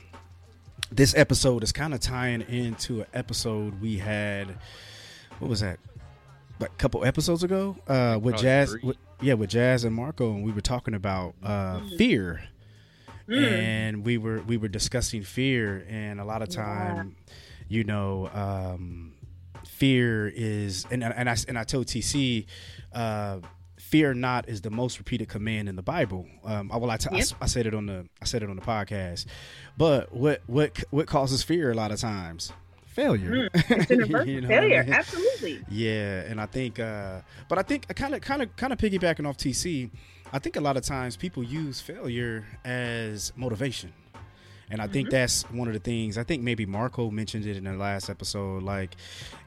[0.91, 4.57] this episode is kind of tying into an episode we had.
[5.39, 5.79] What was that?
[6.59, 8.77] Like a couple episodes ago, uh, with Probably Jazz.
[8.81, 12.41] With, yeah, with Jazz and Marco, and we were talking about uh, fear,
[13.27, 13.51] Mm.
[13.51, 16.63] and we were we were discussing fear, and a lot of Yeah.
[16.63, 17.15] time,
[17.67, 19.13] you know, um,
[19.65, 22.45] fear is, and and I and I told TC.
[22.93, 23.39] Uh,
[23.77, 26.25] fear not is the most repeated command in the Bible.
[26.43, 27.21] Um, I, well, I, t- I Yep.
[27.21, 29.25] s- I said it on the I said it on the podcast,
[29.77, 32.51] but what what what causes fear a lot of times?
[32.97, 33.29] Failure.
[33.29, 34.93] Mm, it's universal You know what I failure mean?
[34.93, 38.79] absolutely Yeah, and I think, uh, but I think kind of, kind of, kind of
[38.79, 39.91] piggybacking off TC.
[40.33, 43.93] I think a lot of times people use failure as motivation,
[44.69, 46.17] And I think that's one of the things.
[46.17, 48.63] I think maybe Marco mentioned it in the last episode.
[48.63, 48.95] Like,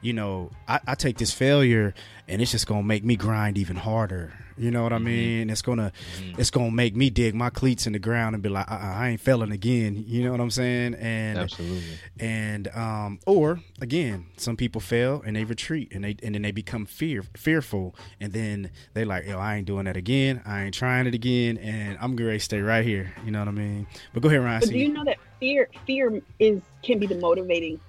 [0.01, 1.93] you know, I, I take this failure,
[2.27, 4.33] and it's just gonna make me grind even harder.
[4.61, 5.49] You know what I mean?
[5.49, 5.91] It's gonna,
[6.37, 9.09] it's gonna make me dig my cleats in the ground and be like, uh-uh, I
[9.09, 10.03] ain't failing again.
[10.07, 10.95] You know what I'm saying?
[10.95, 11.83] And Absolutely.
[12.19, 16.51] and um, or again, some people fail and they retreat and they and then they
[16.51, 20.41] become fear fearful, and then they like, yo, I ain't doing that again.
[20.45, 23.13] I ain't trying it again, and I'm gonna stay right here.
[23.25, 23.87] You know what I mean?
[24.13, 24.59] But go ahead, Ryan.
[24.59, 27.79] But do you know that fear fear is can be the motivating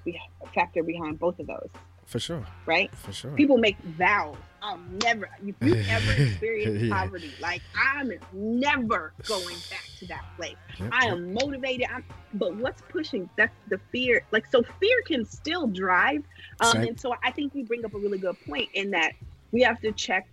[0.55, 1.69] factor behind both of those,
[2.07, 2.95] for sure, right?
[2.97, 3.33] for sure.
[3.33, 4.37] People make vows.
[4.63, 5.29] I'll never.
[5.41, 6.95] If you ever experience Yeah.
[6.95, 10.57] poverty, like I'm never going back to that place.
[10.79, 11.87] Yep, I am motivated.
[11.93, 13.29] I'm, but what's pushing?
[13.37, 14.23] That's the fear.
[14.33, 16.21] Like so, fear can still drive.
[16.61, 16.89] Um, Same.
[16.89, 19.13] and so I think you bring up a really good point in that
[19.53, 20.27] we have to check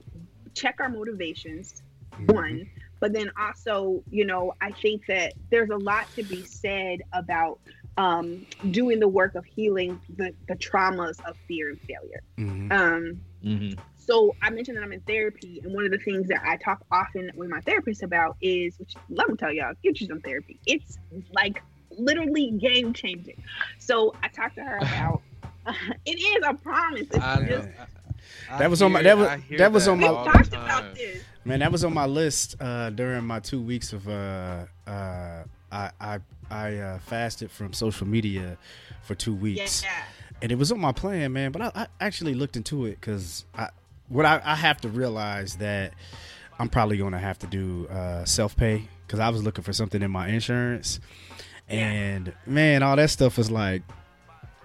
[0.55, 1.81] check our motivations.
[2.19, 2.33] Mhm.
[2.33, 2.67] One,
[2.99, 7.59] but then also, you know, I think that there's a lot to be said about
[7.97, 12.21] um, doing the work of healing the, the traumas of fear and failure.
[12.37, 12.71] Mhm.
[12.71, 13.69] Um, hmm
[14.09, 16.83] so I mentioned that I'm in therapy, and one of the things that I talk
[16.91, 20.59] often with my therapist about is, which let me tell y'all, get you some therapy.
[20.65, 20.97] It's
[21.31, 23.41] like literally game changing.
[23.77, 25.21] So I talked to her about.
[26.05, 27.01] it is, I promise.
[27.11, 27.47] It's I know.
[27.47, 27.85] just I-
[28.51, 30.25] I That was on my- that was- I hear that was on my- we've all
[30.25, 30.63] the talked time.
[30.65, 31.23] about this.
[31.45, 35.91] Man, that was on my list uh, during my two weeks of uh, uh, I
[36.01, 36.19] I
[36.51, 38.57] I uh, fasted from social media
[39.03, 40.03] for two weeks, Yeah.
[40.41, 41.51] and it was on my plan, man.
[41.51, 43.69] But I, I actually looked into it because I
[44.09, 45.93] what I, I have to realize that
[46.57, 49.73] I'm probably going to have to do uh, self pay because I was looking for
[49.73, 50.99] something in my insurance,
[51.67, 53.83] and man, all that stuff was like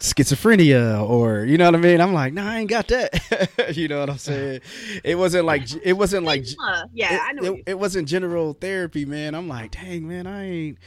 [0.01, 2.01] schizophrenia or you know what I mean.
[2.01, 3.73] I'm like, nah, I ain't got that.
[3.77, 4.61] you know what I'm saying?
[5.05, 6.47] It wasn't like it wasn't like
[6.93, 7.55] yeah, it, I know.
[7.55, 9.35] It, it wasn't general therapy, man.
[9.35, 10.79] I'm like, dang, man, I ain't,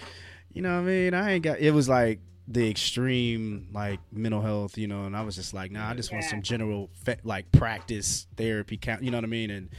[0.54, 1.14] you know what I mean?
[1.14, 5.22] I ain't got, it was like the extreme, like mental health, you know, and I
[5.22, 9.12] was just like, nah, I just want some general, fe- like practice therapy, count, you
[9.12, 9.50] know what I mean?
[9.52, 9.70] And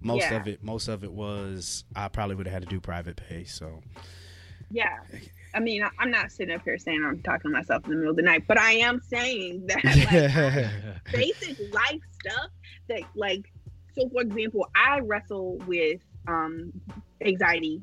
[0.00, 0.36] most Yeah.
[0.36, 3.44] of it, most of it was, I probably would have had to do private pay.
[3.44, 3.82] So,
[4.70, 4.98] Yeah.
[5.54, 8.10] I mean, I'm not sitting up here saying I'm talking to myself in the middle
[8.10, 12.50] of the night, but I am saying that like, basic life stuff
[12.88, 13.44] that, like,
[13.96, 16.72] so for example, I wrestle with um,
[17.24, 17.80] anxiety.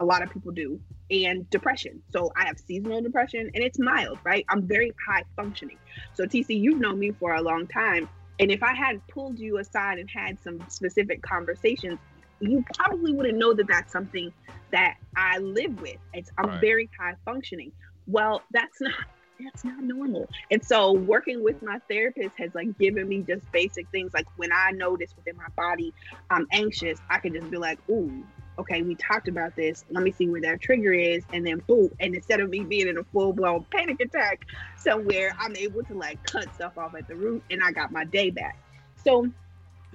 [0.00, 2.02] A lot of people do, and depression.
[2.10, 4.44] So I have seasonal depression, and it's mild, right?
[4.50, 5.78] I'm very high functioning.
[6.14, 9.58] So TC, you've known me for a long time, and if I had pulled you
[9.58, 11.98] aside and had some specific conversations,
[12.40, 14.30] you probably wouldn't know that that's something
[14.72, 15.96] that I live with.
[16.12, 16.60] It's I'm Right.
[16.60, 17.72] very high functioning.
[18.06, 18.92] Well, that's not
[19.40, 20.28] that's not normal.
[20.50, 24.50] And so working with my therapist has like given me just basic things like when
[24.52, 25.92] I notice within my body
[26.30, 28.24] I'm anxious, I can just be like, ooh,
[28.58, 29.84] okay, we talked about this.
[29.90, 31.90] Let me see where that trigger is, and then boom.
[32.00, 35.94] And instead of me being in a full blown panic attack somewhere, I'm able to
[35.94, 38.58] like cut stuff off at the root, and I got my day back.
[39.04, 39.28] So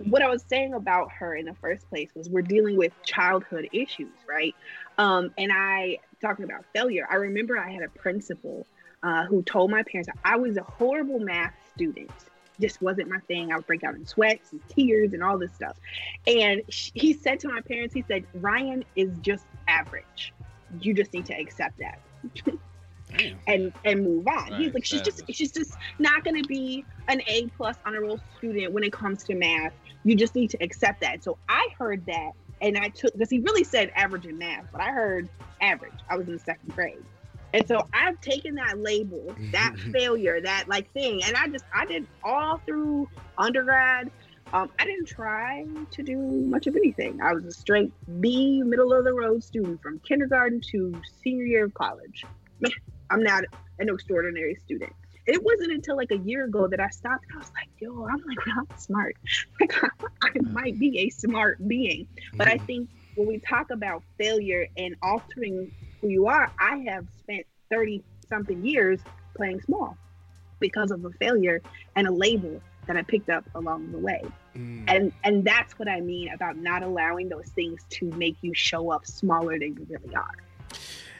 [0.05, 3.69] what I was saying about her in the first place was we're dealing with childhood
[3.71, 4.55] issues, right?
[4.97, 7.07] Um, and I talking about failure.
[7.09, 8.65] I remember I had a principal
[9.03, 12.11] uh, who told my parents I was a horrible math student.
[12.61, 13.51] Just wasn't my thing.
[13.51, 15.77] I would break out in sweats and tears and all this stuff.
[16.27, 20.33] And he said to my parents, he said, Ryan is just average.
[20.79, 21.99] You just need to accept that
[23.47, 24.53] and and move on.
[24.53, 28.19] He's like, she's just she's just not going to be an A plus honor roll
[28.37, 29.73] student when it comes to math.
[30.03, 31.23] You just need to accept that.
[31.23, 34.81] So I heard that, and I took because he really said average in math, but
[34.81, 35.29] I heard
[35.61, 35.93] average.
[36.09, 37.03] I was in the second grade,
[37.53, 41.85] and so I've taken that label, that failure, that like thing, and I just I
[41.85, 44.11] did all through undergrad.
[44.53, 47.21] Um, I didn't try to do much of anything.
[47.21, 51.65] I was a straight B, middle of the road student from kindergarten to senior year
[51.65, 52.25] of college.
[52.59, 52.71] Man,
[53.09, 53.45] I'm not
[53.79, 54.93] an extraordinary student.
[55.25, 58.05] It wasn't until like a year ago that I stopped and I was like, yo,
[58.05, 59.15] I'm like not smart.
[59.61, 59.73] Like
[60.23, 62.07] I might be a smart being.
[62.33, 67.05] But I think when we talk about failure and altering who you are, I have
[67.19, 68.99] spent 30 something years
[69.35, 69.97] playing small
[70.59, 71.61] because of a failure
[71.95, 74.21] and a label that I picked up along the way.
[74.55, 74.83] Mm.
[74.87, 78.91] And and that's what I mean about not allowing those things to make you show
[78.91, 80.35] up smaller than you really are.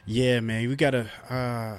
[0.04, 1.08] Yeah, man, we gotta.
[1.30, 1.78] Uh,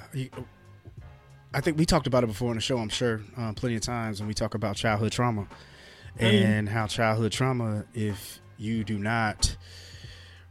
[1.52, 2.78] I think we talked about it before on the show.
[2.78, 5.46] I'm sure uh, plenty of times when we talk about childhood trauma
[6.18, 9.56] and how childhood trauma, if you do not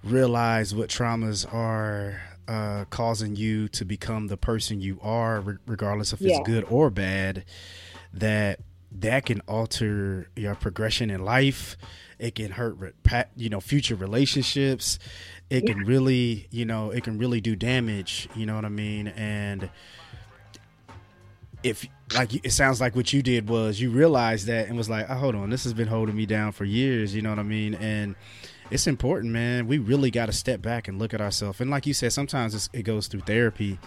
[0.03, 6.13] realize what traumas are uh, causing you to become the person you are, re- regardless
[6.13, 6.37] if Yeah.
[6.39, 7.45] it's good or bad,
[8.13, 8.59] that
[8.95, 11.77] that can alter your progression in life.
[12.19, 12.77] It can hurt,
[13.35, 14.99] you know, future relationships.
[15.49, 18.29] It can really, you know, it can really do damage.
[18.35, 19.07] You know what I mean?
[19.07, 19.69] And
[21.63, 25.09] if like it sounds like what you did was you realized that and was like,
[25.09, 27.15] oh, hold on, this has been holding me down for years.
[27.15, 27.73] You know what I mean?
[27.75, 28.15] And
[28.73, 29.67] it's important, man.
[29.67, 31.61] We really got to step back and look at ourselves.
[31.61, 33.77] And like you said, sometimes it goes through therapy,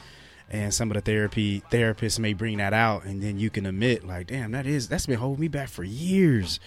[0.49, 4.07] and some of the therapy therapists may bring that out, and then you can admit,
[4.07, 6.61] like, damn, that is that's been holding me back for years.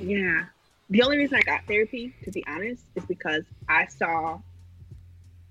[0.00, 0.46] Yeah.
[0.88, 4.40] The only reason I got therapy, to be honest, is because I saw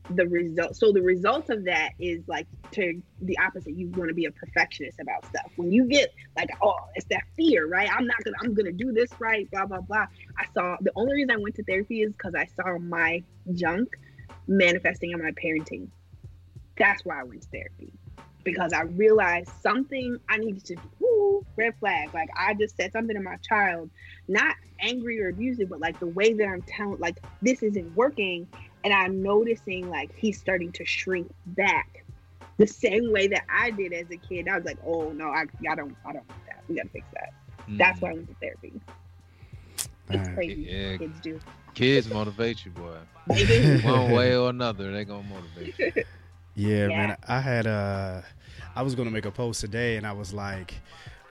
[0.09, 4.13] the result so the result of that is like to the opposite you want to
[4.13, 5.51] be a perfectionist about stuff.
[5.55, 7.89] When you get like oh it's that fear right?
[7.91, 10.05] I'm not gonna i'm gonna do this right blah blah blah.
[10.37, 13.23] I saw the only reason i went to therapy is because i saw my
[13.53, 13.89] junk
[14.47, 15.87] manifesting in my parenting.
[16.77, 17.93] That's why i went to therapy
[18.43, 22.13] because i realized something i needed to do red flag.
[22.13, 23.89] Like i just said something to my child
[24.27, 28.47] not angry or abusive but like the way that i'm telling like this isn't working
[28.83, 32.03] and I'm noticing like he's starting to shrink back
[32.57, 34.47] the same way that I did as a kid.
[34.47, 36.63] I was like, oh no, I, I don't, I don't want that.
[36.67, 37.33] We gotta fix that.
[37.67, 37.77] Mm.
[37.77, 38.73] That's why I went to therapy.
[40.09, 40.67] It's crazy.
[40.69, 40.97] Yeah.
[40.97, 41.39] Kids do.
[41.73, 42.97] Kids motivate you, boy.
[43.87, 46.03] One way or another, they gonna motivate you.
[46.53, 47.17] Yeah, yeah, man.
[47.29, 48.25] I had a,
[48.75, 50.73] I was gonna make a post today, and I was like,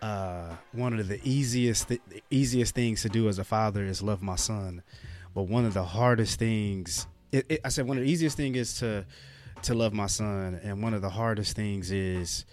[0.01, 4.22] uh, one of the easiest, th- easiest things to do as a father is love
[4.22, 4.82] my son,
[5.34, 8.55] but one of the hardest things it, it, I said one of the easiest thing
[8.55, 9.05] is to
[9.62, 12.45] to love my son, and one of the hardest things is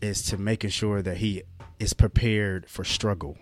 [0.00, 1.42] is to making sure that he
[1.78, 3.36] is prepared for struggle.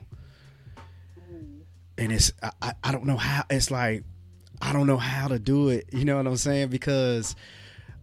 [1.96, 4.04] And it's I, I don't know how it's like
[4.60, 5.86] I don't know how to do it.
[5.92, 6.68] You know what I'm saying?
[6.68, 7.36] Because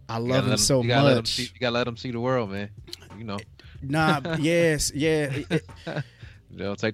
[0.08, 1.28] I love him, him, so you much.
[1.28, 2.70] See, you gotta let him see the world, man.
[3.18, 3.38] You know.
[3.82, 4.36] Nah.
[4.38, 4.92] yes.
[4.94, 5.32] Yeah.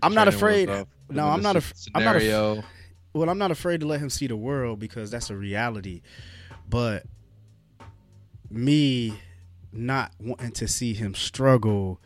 [0.03, 0.69] I'm not afraid.
[1.11, 1.57] No, I'm not.
[1.57, 2.51] A, scenario.
[2.51, 2.65] I'm not.
[3.19, 6.03] Well, I'm not afraid to let him see the world because that's a reality.
[6.71, 7.05] But
[8.49, 9.19] me
[9.73, 12.01] not wanting to see him struggle.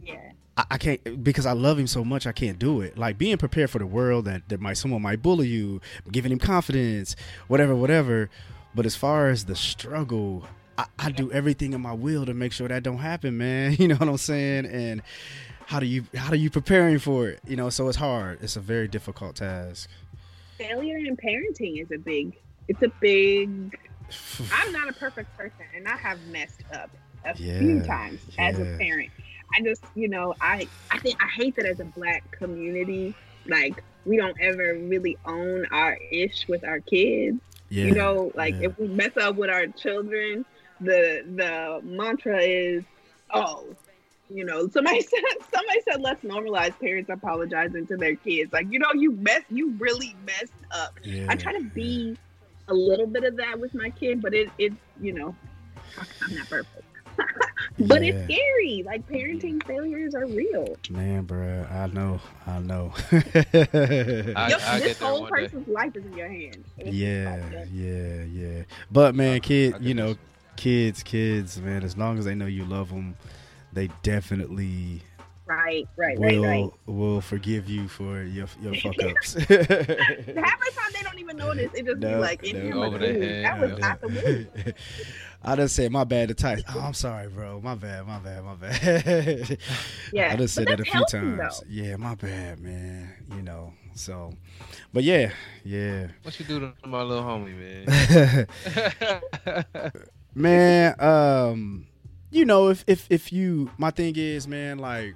[0.00, 0.32] Yeah.
[0.56, 2.28] I, I, can't because I love him so much.
[2.28, 2.96] I can't do it.
[2.96, 5.80] Like being prepared for the world that that might someone might bully you,
[6.12, 7.16] giving him confidence,
[7.48, 8.30] whatever, whatever.
[8.72, 10.44] But as far as the struggle,
[10.78, 13.72] I, I do everything in my will to make sure that don't happen, man.
[13.80, 14.66] You know what I'm saying?
[14.66, 15.02] And
[15.66, 17.40] how do you how do you preparing for it?
[17.48, 18.38] You know, so it's hard.
[18.42, 19.90] It's a very difficult task
[20.60, 22.36] failure in parenting is a big
[22.68, 23.78] it's a big
[24.52, 26.90] i'm not a perfect person and i have messed up
[27.24, 28.48] a yeah, few times yeah.
[28.48, 29.10] as a parent.
[29.56, 33.14] I just you know i i think i hate that as a black community
[33.46, 37.38] like we don't ever really own our ish with our kids.
[37.68, 40.44] Yeah, you know like if we mess up with our children
[40.80, 42.84] the the mantra is
[43.32, 43.66] oh
[44.30, 45.20] you know, somebody said
[45.52, 48.52] somebody said let's normalize parents apologizing to their kids.
[48.52, 50.98] Like, you know, you mess you really messed up.
[51.02, 52.16] Yeah, I try to be
[52.68, 55.34] a little bit of that with my kid, but it it you know,
[56.22, 56.84] I'm not perfect.
[57.80, 58.12] but yeah.
[58.12, 58.82] it's scary.
[58.84, 60.76] Like parenting failures are real.
[60.88, 62.92] Man, bro, I know, I know.
[63.12, 65.72] I, I this whole person's day.
[65.72, 66.66] life is in your hands.
[66.78, 68.62] Yeah, yeah, yeah.
[68.90, 70.16] But man, kid, you know,
[70.56, 71.82] kids, kids, man.
[71.82, 73.16] As long as they know you love them
[73.72, 75.02] they definitely
[75.50, 76.72] right, right, will, right, right.
[76.86, 79.34] will forgive you for your your fuck ups.
[79.34, 81.72] Half the time they don't even notice.
[81.74, 84.74] It just no, be like in no, over like, that was not the move.
[85.42, 86.66] I just said my bad to Tyson.
[86.74, 87.60] Oh, I'm sorry, bro.
[87.62, 89.58] My bad, my bad, my bad.
[90.12, 91.38] yeah, I just said that a few times.
[91.38, 91.66] Though.
[91.66, 93.14] Yeah, my bad, man.
[93.34, 94.34] You know, so,
[94.92, 95.32] but yeah,
[95.64, 96.08] yeah.
[96.22, 98.46] What you do to my little homie,
[99.46, 99.76] man?
[100.34, 101.86] man, um,
[102.30, 105.14] you know, if if if you, my thing is, man, like,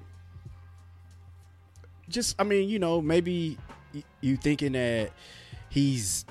[2.09, 3.57] just I mean, you know, maybe
[4.21, 5.11] you thinking that
[5.69, 6.25] he's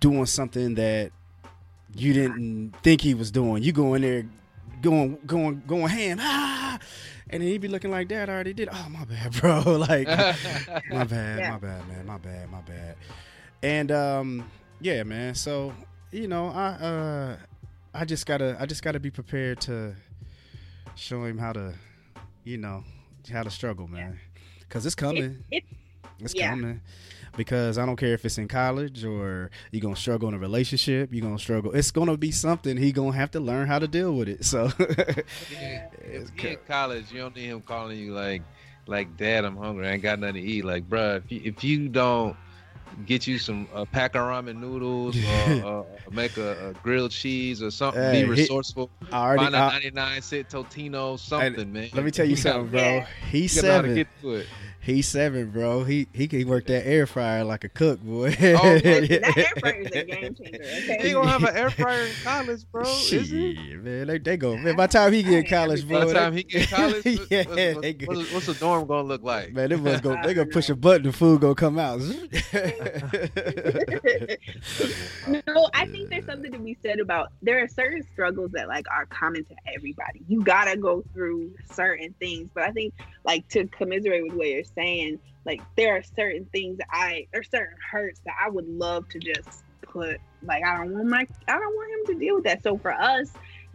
[0.00, 1.12] doing something that
[1.94, 3.62] you didn't think he was doing.
[3.62, 4.26] You go in there,
[4.82, 6.78] going going going ham, ah,
[7.30, 8.28] and then he'd be looking like that.
[8.28, 8.68] I already did.
[8.70, 9.62] Oh my bad, bro.
[9.78, 10.06] like
[10.90, 11.50] my bad, yeah.
[11.50, 12.06] my bad, man.
[12.06, 12.96] My bad, my bad.
[13.62, 14.50] And um,
[14.80, 15.34] yeah, man.
[15.34, 15.72] So
[16.10, 17.36] you know, I uh,
[17.94, 19.94] I just gotta I just gotta be prepared to
[20.94, 21.74] show him how to,
[22.44, 22.84] you know,
[23.30, 24.18] how to struggle, man.
[24.68, 25.44] Cause it's coming.
[25.50, 25.64] It, it,
[26.18, 26.50] it's yeah.
[26.50, 26.80] coming.
[27.36, 31.10] Because I don't care if it's in college or you're gonna struggle in a relationship,
[31.12, 31.72] you're gonna struggle.
[31.72, 34.44] It's gonna be something he gonna have to learn how to deal with it.
[34.44, 34.70] So
[35.50, 38.42] yeah, if you in college, you don't need him calling you like
[38.86, 40.64] like dad, I'm hungry, I ain't got nothing to eat.
[40.64, 42.36] Like, bruh, if you, if you don't
[43.06, 45.16] get you some uh, pack of ramen noodles,
[45.64, 48.02] or uh, make a, a, grilled cheese or something.
[48.02, 48.90] Hey, be resourceful.
[49.06, 51.90] He, already, Find a 99 cent Totino, something, man.
[51.94, 53.04] Let me tell you, you something, bro.
[53.30, 54.06] He's seven.
[54.82, 55.84] He's seven, bro.
[55.84, 58.30] He he can work that air fryer like a cook, boy.
[58.30, 58.32] Oh,
[58.80, 60.60] that air fryer is a game changer.
[60.60, 60.98] Okay?
[61.02, 62.82] He gonna have an air fryer in college, bro.
[62.82, 63.76] Shit, is he?
[63.76, 64.08] man.
[64.08, 64.56] They, they go.
[64.56, 66.00] Man, by the time he get in college, boy.
[66.00, 69.22] By the time he get college, yeah, what, what, what's, what's the dorm gonna look
[69.22, 69.52] like?
[69.52, 70.20] Man, they must go.
[70.20, 72.00] They gonna push a button, the food gonna come out.
[75.46, 78.86] no, I think there's something to be said about there are certain struggles that like
[78.90, 80.22] are common to everybody.
[80.26, 84.64] You gotta go through certain things, but I think like to commiserate with what you're
[84.74, 89.08] saying, like there are certain things that I or certain hurts that I would love
[89.10, 92.44] to just put like I don't want my I don't want him to deal with
[92.44, 92.62] that.
[92.62, 93.30] So for us,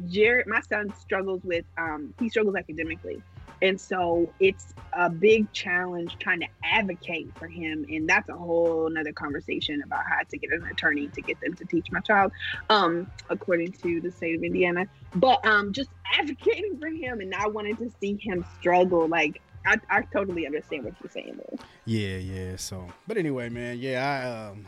[0.07, 3.21] Jared, my son struggles with um he struggles academically.
[3.61, 7.85] And so it's a big challenge trying to advocate for him.
[7.89, 11.55] And that's a whole nother conversation about how to get an attorney to get them
[11.55, 12.31] to teach my child,
[12.69, 14.85] um, according to the state of Indiana.
[15.15, 15.89] But um, just
[16.19, 19.07] advocating for him and not wanting to see him struggle.
[19.07, 21.59] Like, I, I totally understand what you're saying there.
[21.85, 22.55] Yeah, yeah.
[22.55, 24.67] So, but anyway, man, yeah, I um,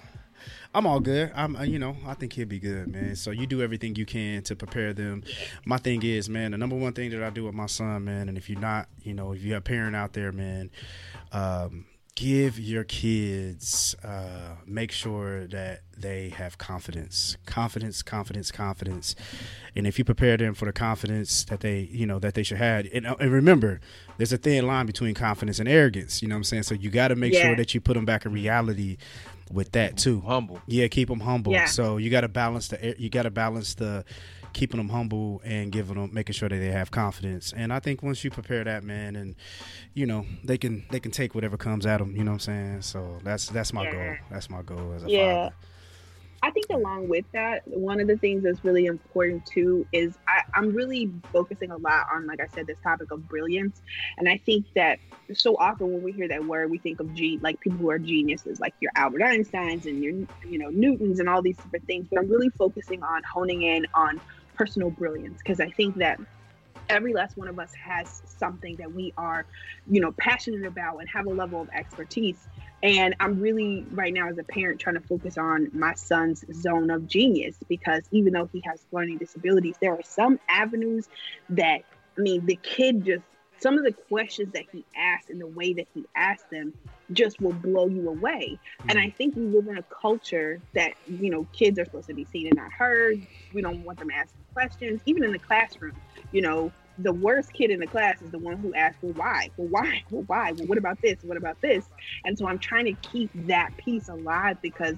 [0.73, 1.31] I'm all good.
[1.35, 3.15] I'm, uh, you know, I think he'll be good, man.
[3.15, 5.23] So you do everything you can to prepare them.
[5.65, 8.29] My thing is, man, the number one thing that I do with my son, man,
[8.29, 10.69] and if you're not, you know, if you're a parent out there, man,
[11.31, 11.85] um,
[12.19, 19.15] give your kids, uh, make sure that they have confidence, confidence, confidence, confidence.
[19.73, 22.57] And if you prepare them for the confidence that they, you know, that they should
[22.57, 23.79] have, and, uh, and remember,
[24.17, 26.21] there's a thin line between confidence and arrogance.
[26.21, 26.63] You know what I'm saying?
[26.63, 27.43] So you got to make yeah.
[27.43, 28.97] sure that you put them back in reality
[29.49, 30.19] with that too.
[30.19, 30.61] Humble.
[30.67, 31.53] Yeah, keep them humble.
[31.53, 31.67] Yeah.
[31.67, 34.03] So you got to balance the you got to balance the
[34.53, 37.53] keeping them humble and giving them making sure that they have confidence.
[37.55, 39.35] And I think once you prepare that man and
[39.93, 42.81] you know, they can they can take whatever comes at them, you know what I'm
[42.81, 42.81] saying?
[42.81, 43.91] So that's that's my yeah.
[43.91, 44.15] goal.
[44.31, 45.43] That's my goal as a yeah.
[45.43, 45.55] father.
[46.41, 50.43] I think along with that, one of the things that's really important too is I,
[50.57, 53.81] am really focusing a lot on, like I said, this topic of brilliance.
[54.17, 54.99] And I think that
[55.33, 57.99] so often when we hear that word, we think of G like people who are
[57.99, 60.13] geniuses, like your Albert Einsteins and your,
[60.47, 62.07] you know, Newtons and all these different things.
[62.09, 64.21] But I'm really focusing on honing in on
[64.59, 66.19] personal brilliance because I think that
[66.89, 69.45] every last one of us has something that we are,
[69.89, 72.47] you know, passionate about and have a level of expertise.
[72.83, 76.89] And I'm really right now as a parent trying to focus on my son's zone
[76.89, 81.07] of genius because even though he has learning disabilities, there are some avenues
[81.51, 81.81] that
[82.17, 83.23] I mean the kid just
[83.59, 86.73] some of the questions that he asks and the way that he asks them
[87.11, 88.59] just will blow you away.
[88.79, 88.89] Mm-hmm.
[88.89, 92.13] And I think we live in a culture that, you know, kids are supposed to
[92.13, 93.25] be seen and not heard.
[93.53, 95.95] We don't want them asking questions, even in the classroom.
[96.31, 99.49] You know, the worst kid in the class is the one who asks, well, why?
[99.57, 100.03] Well, why?
[100.11, 100.51] Well, why?
[100.53, 101.17] Well, what about this?
[101.23, 101.85] What about this?
[102.25, 104.97] And so I'm trying to keep that piece alive because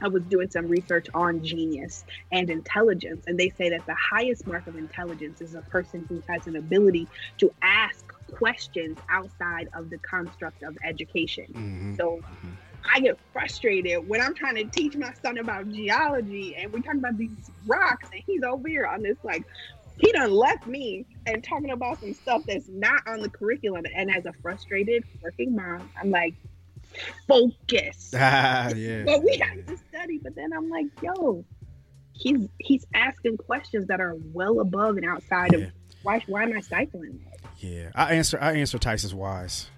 [0.00, 4.46] I was doing some research on genius and intelligence, and they say that the highest
[4.46, 7.08] mark of intelligence is a person who has an ability
[7.38, 11.46] to ask questions outside of the construct of education.
[11.48, 11.94] Mm-hmm.
[11.96, 12.50] So mm-hmm.
[12.92, 17.00] I get frustrated when I'm trying to teach my son about geology and we're talking
[17.00, 19.44] about these rocks, and he's over here on this like
[19.98, 23.84] he done left me and talking about some stuff that's not on the curriculum.
[23.94, 26.34] And as a frustrated working mom, I'm like,
[27.28, 28.12] focus.
[28.18, 29.04] Ah, yeah.
[29.04, 30.18] but we have to study.
[30.22, 31.44] But then I'm like, yo,
[32.12, 35.58] he's he's asking questions that are well above and outside yeah.
[35.58, 35.72] of
[36.02, 37.24] why why am I stifling
[37.58, 39.70] Yeah, I answer I answer Tyson's whys.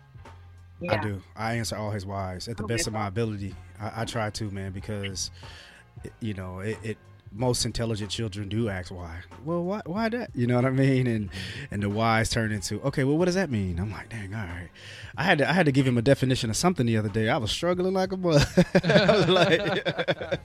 [0.80, 0.94] Yeah.
[0.94, 1.22] I do.
[1.34, 3.54] I answer all his whys at the okay, best of my ability.
[3.80, 5.32] I, I, try to, man, because
[6.20, 6.98] you know it, it
[7.32, 9.20] most intelligent children do ask why.
[9.44, 10.30] Well, why, why that?
[10.34, 11.06] You know what I mean?
[11.06, 11.30] And
[11.70, 13.04] and the whys turn into okay.
[13.04, 13.78] Well, what does that mean?
[13.78, 14.68] I'm like, dang, all right.
[15.16, 17.28] I had to I had to give him a definition of something the other day.
[17.28, 18.46] I was struggling like a mud.
[19.28, 19.60] like,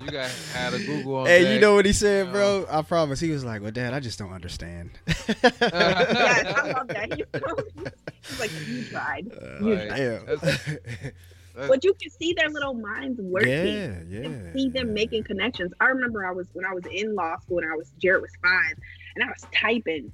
[0.00, 1.26] you got had a Google on.
[1.26, 2.66] Hey, you know what he said, bro?
[2.70, 3.20] I promise.
[3.20, 8.06] He was like, "Well, Dad, I just don't understand." yeah, I love that.
[8.22, 9.26] He's like, "You tried.
[9.60, 11.14] You uh, tried."
[11.56, 13.50] Yeah but you can see their little minds working.
[13.50, 14.52] Yeah, yeah.
[14.52, 15.72] see them making connections.
[15.80, 18.30] I remember I was when I was in law school and I was Jared was
[18.42, 18.76] five,
[19.14, 20.12] and I was typing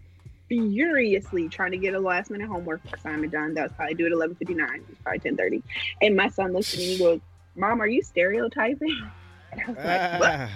[0.49, 3.55] furiously trying to get a last minute homework assignment done.
[3.55, 4.80] That was probably due at eleven fifty nine.
[4.80, 5.62] It was probably ten thirty.
[6.03, 7.20] And my son looks at me and goes,
[7.55, 9.11] "Mom, are you stereotyping?"
[9.51, 10.51] And I was like, "What?" Ah.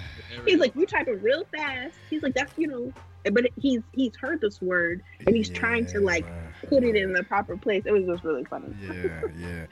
[0.44, 2.92] He's like, "You typing real fast." He's like, "That's you know."
[3.32, 6.26] But he's he's heard this word and he's yeah, trying to like
[6.68, 7.84] put it in the proper place.
[7.86, 8.74] It was just really funny.
[8.82, 9.66] yeah, yeah.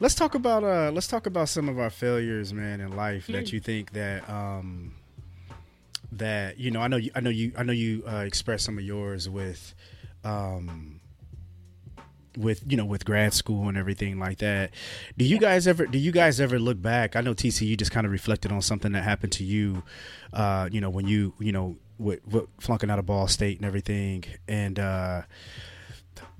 [0.00, 3.34] Let's talk about uh let's talk about some of our failures, man, in life mm.
[3.34, 4.94] that you think that um
[6.12, 8.78] that you know I know you I know you I know you uh, express some
[8.78, 9.74] of yours with
[10.24, 11.00] um
[12.36, 14.70] with you know with grad school and everything like that.
[15.16, 17.16] Do you guys ever do you guys ever look back?
[17.16, 19.82] I know TC, you just kind of reflected on something that happened to you,
[20.32, 23.66] uh, you know, when you you know with, with flunking out of Ball State and
[23.66, 25.22] everything, and uh,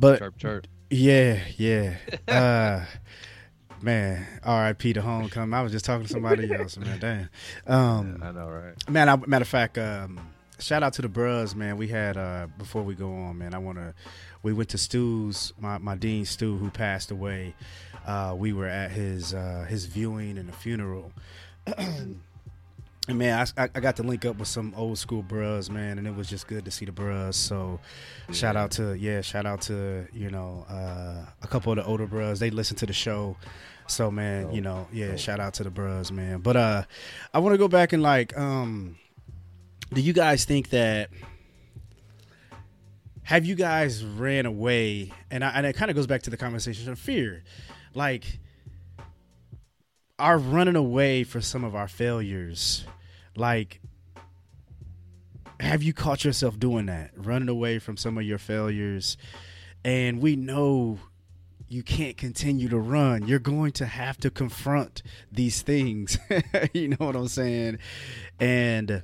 [0.03, 0.67] but Chirp, chirp.
[0.91, 1.95] yeah, yeah.
[2.29, 2.85] Uh,
[3.81, 4.93] man, R.I.P.
[4.95, 5.55] to homecoming.
[5.55, 6.99] I was just talking to somebody else, man.
[6.99, 7.29] Damn.
[7.67, 8.75] Um, I know, right?
[8.91, 10.19] man, I, matter of fact, um,
[10.59, 11.77] shout out to the Bros, man.
[11.77, 13.55] We had uh, before we go on, man.
[13.55, 13.95] I want to.
[14.43, 17.55] We went to Stu's, my my dean Stu, who passed away.
[18.05, 21.13] Uh, we were at his uh, his viewing and the funeral.
[23.09, 26.07] And man, I, I got to link up with some old school bros, man, and
[26.07, 27.35] it was just good to see the bros.
[27.35, 27.81] So,
[28.33, 32.07] shout out to yeah, shout out to you know uh, a couple of the older
[32.07, 32.39] bros.
[32.39, 33.37] They listen to the show,
[33.89, 36.41] so man, you know yeah, shout out to the bros, man.
[36.41, 36.85] But uh,
[37.35, 38.97] I want to go back and like, um,
[39.93, 41.11] do you guys think that?
[43.25, 45.13] Have you guys ran away?
[45.31, 47.43] And I, and it kind of goes back to the conversation of fear,
[47.95, 48.39] like
[50.23, 52.85] our running away for some of our failures.
[53.37, 53.81] Like
[55.63, 57.13] have you caught yourself doing that?
[57.17, 59.17] Running away from some of your failures.
[59.85, 60.99] And we know
[61.69, 63.27] you can't continue to run.
[63.27, 66.19] You're going to have to confront these things.
[66.73, 67.79] You know what i'm saying?
[68.41, 69.03] And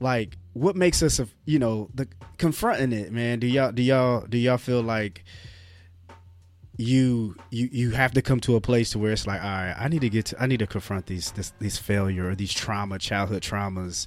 [0.00, 2.08] like what makes us you know the
[2.38, 3.38] confronting it man?
[3.38, 5.24] Do y'all do y'all do y'all feel like
[6.78, 9.74] you you you have to come to a place to where it's like all right
[9.78, 12.52] i need to get to i need to confront these this these failure or these
[12.52, 14.06] trauma childhood traumas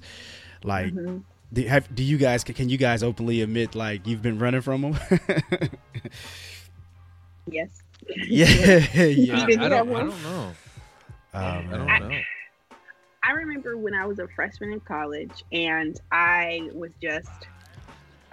[0.63, 1.17] like Mm-hmm.
[1.53, 4.82] do, have, do you guys can you guys openly admit like you've been running from
[4.82, 4.99] them
[7.51, 7.70] Yes.
[8.28, 8.47] yeah
[8.95, 10.51] yeah Did I don't, I don't know.
[11.34, 12.20] Oh, I don't know.
[13.24, 17.30] I remember when I was a freshman in college and I was just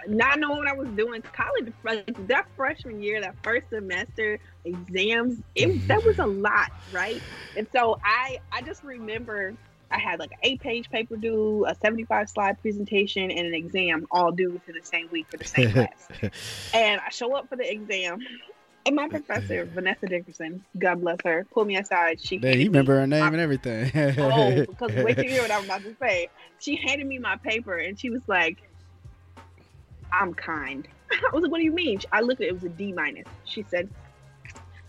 [0.07, 1.21] not knowing what I was doing.
[1.21, 7.21] College, like that freshman year, that first semester, exams, it that was a lot, right?
[7.55, 9.53] And so I, I just remember
[9.89, 14.31] I had like an eight-page paper due, a seventy-five slide presentation, and an exam all
[14.31, 16.07] due to the same week for the same class.
[16.73, 18.19] And I show up for the exam.
[18.85, 22.21] And my professor, Vanessa Dickerson, God bless her, pulled me aside.
[22.21, 25.41] She Dang, you me remember her name and everything oh, because wait till you hear
[25.41, 26.29] what I'm about to say.
[26.59, 28.59] She handed me my paper and she was like,
[30.11, 30.87] I'm kind.
[31.11, 31.99] I was like, what do you mean?
[32.11, 33.27] I looked at it, it was a D minus.
[33.45, 33.89] She said,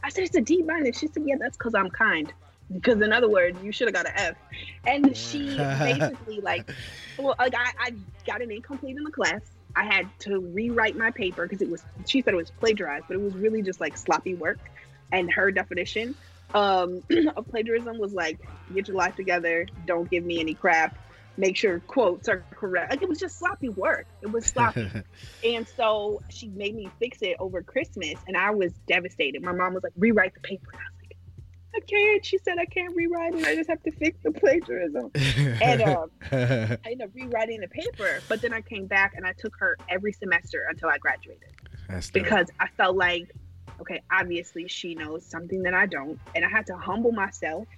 [0.03, 0.99] I said, it's a D minus.
[0.99, 2.33] She said, yeah, that's because I'm kind.
[2.73, 4.37] Because in other words, you should have got an F.
[4.87, 6.71] And she basically like,
[7.19, 7.91] well, like I, I
[8.27, 9.41] got an incomplete in the class.
[9.75, 13.15] I had to rewrite my paper because it was, she said it was plagiarized, but
[13.15, 14.59] it was really just like sloppy work.
[15.13, 16.15] And her definition
[16.55, 17.03] um,
[17.37, 18.39] of plagiarism was like,
[18.75, 20.97] get your life together, don't give me any crap,
[21.39, 22.91] make sure quotes are correct.
[22.91, 24.07] Like it was just sloppy work.
[24.21, 24.91] It was sloppy.
[25.45, 29.43] and so she made me fix it over Christmas, and I was devastated.
[29.43, 30.67] My mom was like, rewrite the paper.
[30.73, 31.17] And I was like,
[31.77, 32.27] I can't.
[32.27, 33.47] She said I can't rewrite it.
[33.47, 35.11] I just have to fix the plagiarism.
[35.15, 39.33] And um, I ended up rewriting the paper, but then I came back and I
[39.39, 41.51] took her every semester until I graduated
[41.89, 42.25] That's dope.
[42.25, 43.31] because I felt like,
[43.81, 47.69] okay, obviously she knows something that I don't, and I had to humble myself.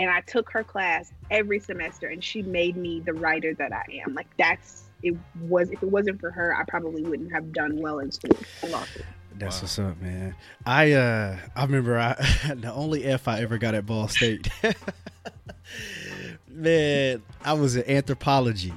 [0.00, 3.84] And I took her class every semester, and she made me the writer that I
[4.06, 4.14] am.
[4.14, 5.70] Like that's it was.
[5.70, 8.34] If it wasn't for her, I probably wouldn't have done well in school.
[8.62, 9.04] I lost it.
[9.38, 9.62] That's Wow.
[9.62, 10.34] what's up, man.
[10.64, 12.14] I uh I remember I
[12.54, 14.48] the only F I ever got at Ball State.
[16.48, 18.72] man, I was in anthropology.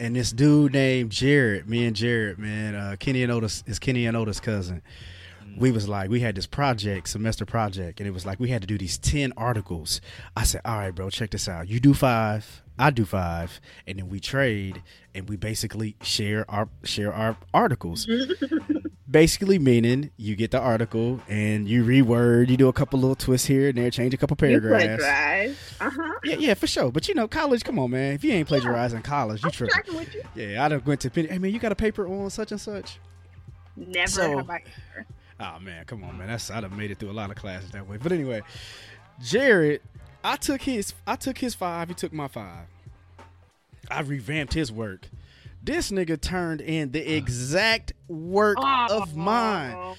[0.00, 4.06] And this dude named Jared, me and Jared, man, uh Kenny and Otis is Kenny
[4.06, 4.80] and Otis' cousin.
[5.56, 8.60] We was like, we had this project, semester project, and it was like we had
[8.62, 10.00] to do these 10 articles.
[10.36, 11.68] I said, All right, bro, check this out.
[11.68, 14.82] You do five, I do five, and then we trade
[15.14, 18.06] and we basically share our share our articles
[19.10, 23.46] basically meaning you get the article and you reword, you do a couple little twists
[23.46, 25.02] here and there, change a couple paragraphs.
[25.02, 25.58] plagiarized.
[25.80, 26.12] Uh huh.
[26.24, 26.92] Yeah, yeah, for sure.
[26.92, 28.12] But you know, college, come on, man.
[28.14, 29.96] If you ain't plagiarizing college, you tripping.
[29.96, 30.22] with you.
[30.34, 31.10] Yeah, I done went to.
[31.10, 32.98] Hey man, you got a paper on such and such?
[33.76, 34.62] Never So- have I.
[35.40, 36.28] Oh man, come on, man.
[36.28, 37.96] That's I'd have made it through a lot of classes that way.
[37.96, 38.42] But anyway,
[39.20, 39.82] Jared,
[40.24, 42.66] I took his I took his five, he took my five.
[43.90, 45.08] I revamped his work.
[45.62, 48.88] This nigga turned in the exact work ah.
[48.90, 49.96] of mine.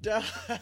[0.00, 0.24] Dog.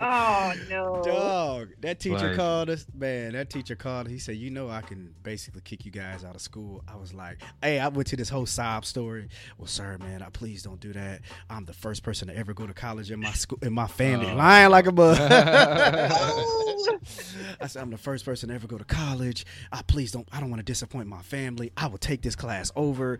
[0.00, 1.02] Oh no.
[1.04, 1.68] Dog.
[1.80, 2.86] That teacher Like- called us.
[2.94, 4.08] Man, that teacher called.
[4.08, 6.82] He said, You know, I can basically kick you guys out of school.
[6.88, 9.28] I was like, Hey, I went to this whole sob story.
[9.58, 11.20] Well, sir, man, I please don't do that.
[11.50, 14.30] I'm the first person to ever go to college in my school, in my family.
[14.30, 14.36] Oh.
[14.36, 15.18] Lying like a bug.
[17.60, 19.44] I said, I'm the first person to ever go to college.
[19.72, 20.28] I please don't.
[20.32, 21.72] I don't want to disappoint my family.
[21.76, 23.18] I will take this class over.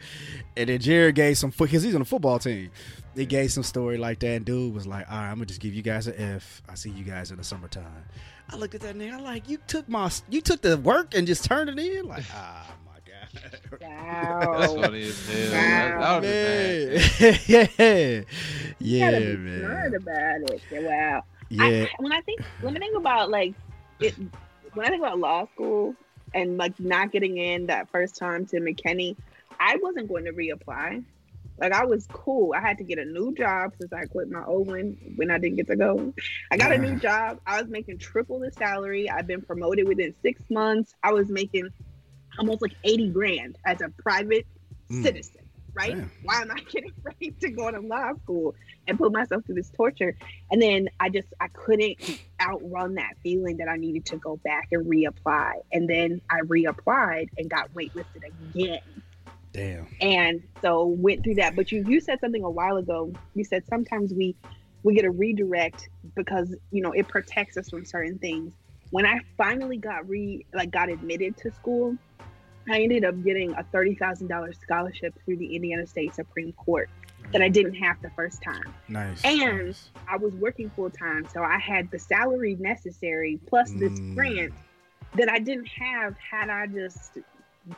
[0.56, 2.70] And then Jared gave some because he's on the football team.
[3.14, 4.28] He gave some story like that.
[4.28, 6.62] And dude was like, all right, I'm gonna just give you guys an F.
[6.68, 8.04] I see you guys in the summertime.
[8.50, 9.14] I looked at that nigga.
[9.14, 12.06] I'm like, you took my, you took the work and just turned it in.
[12.06, 13.50] Like, ah, my god.
[13.80, 14.82] That's Wow.
[14.82, 16.00] funny as hell.
[16.00, 16.20] Wow.
[16.20, 17.78] That, that was bad.
[17.78, 18.24] Man.
[18.78, 19.60] yeah, yeah, man.
[19.60, 20.82] smart about it.
[20.82, 21.24] Wow.
[21.50, 23.54] Yeah, I, when I think when I think about like
[24.00, 24.14] it,
[24.74, 25.94] when I think about law school
[26.34, 29.16] and like not getting in that first time to McKinney,
[29.58, 31.04] I wasn't going to reapply.
[31.60, 32.54] Like I was cool.
[32.56, 35.38] I had to get a new job since I quit my old one when I
[35.38, 36.14] didn't get to go.
[36.50, 37.38] I got a new job.
[37.46, 39.10] I was making triple the salary.
[39.10, 40.92] I've been promoted within six months.
[41.02, 41.68] I was making
[42.38, 44.46] almost like eighty grand as a private
[44.90, 45.02] Mm.
[45.02, 45.42] citizen.
[45.74, 45.96] Right?
[45.96, 46.10] Damn.
[46.22, 48.54] Why am I getting ready to go to law school
[48.86, 50.16] and put myself through this torture?
[50.50, 51.96] And then I just I couldn't
[52.40, 55.52] outrun that feeling that I needed to go back and reapply.
[55.72, 58.80] And then I reapplied and got waitlisted again.
[59.52, 59.86] Damn.
[60.00, 61.56] And so went through that.
[61.56, 63.12] But you you said something a while ago.
[63.34, 64.36] You said sometimes we
[64.82, 68.52] we get a redirect because you know it protects us from certain things.
[68.90, 71.96] When I finally got re like got admitted to school,
[72.70, 76.88] I ended up getting a thirty thousand dollars scholarship through the Indiana State Supreme Court
[77.32, 78.72] that I didn't have the first time.
[78.88, 79.22] Nice.
[79.24, 79.90] And- nice.
[80.08, 84.14] I was working full time, so I had the salary necessary plus this Mm.
[84.14, 84.54] grant
[85.16, 87.18] that I didn't have had I just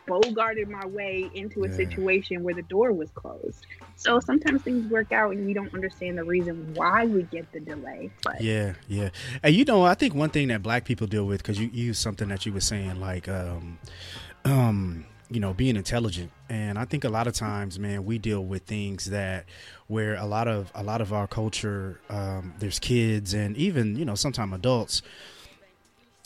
[0.09, 1.77] bogarted my way into a Yeah.
[1.77, 3.67] situation where the door was closed.
[3.97, 7.61] So sometimes things work out and we don't understand the reason why we get the
[7.61, 8.11] delay.
[8.23, 9.11] But Yeah, yeah.
[9.43, 11.99] And you know, I think one thing that black people deal with because you use
[11.99, 13.79] something that you were saying, like, um,
[14.45, 18.45] um, you know, being intelligent, and I think a lot of times, man, we deal
[18.45, 19.45] with things that
[19.87, 24.05] where a lot of a lot of our culture, um, there's kids and even you
[24.05, 25.03] know sometimes adults,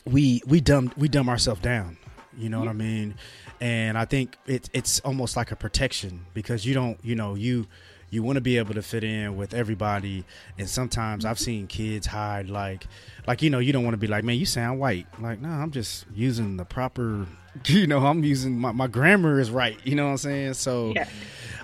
[0.07, 1.99] we we dumb we dumb ourselves down.
[2.37, 3.15] You know what I mean?
[3.61, 7.67] And I think it, it's almost like a protection because you don't, you know, you
[8.11, 10.25] you want to be able to fit in with everybody.
[10.59, 12.87] And sometimes i've seen kids hide like
[13.27, 15.07] like you know you don't want to be like man you sound white.
[15.21, 17.27] Like no i'm just using the proper
[17.67, 20.55] you know i'm using my, my grammar is right you know what i'm saying?
[20.55, 21.09] So Yeah.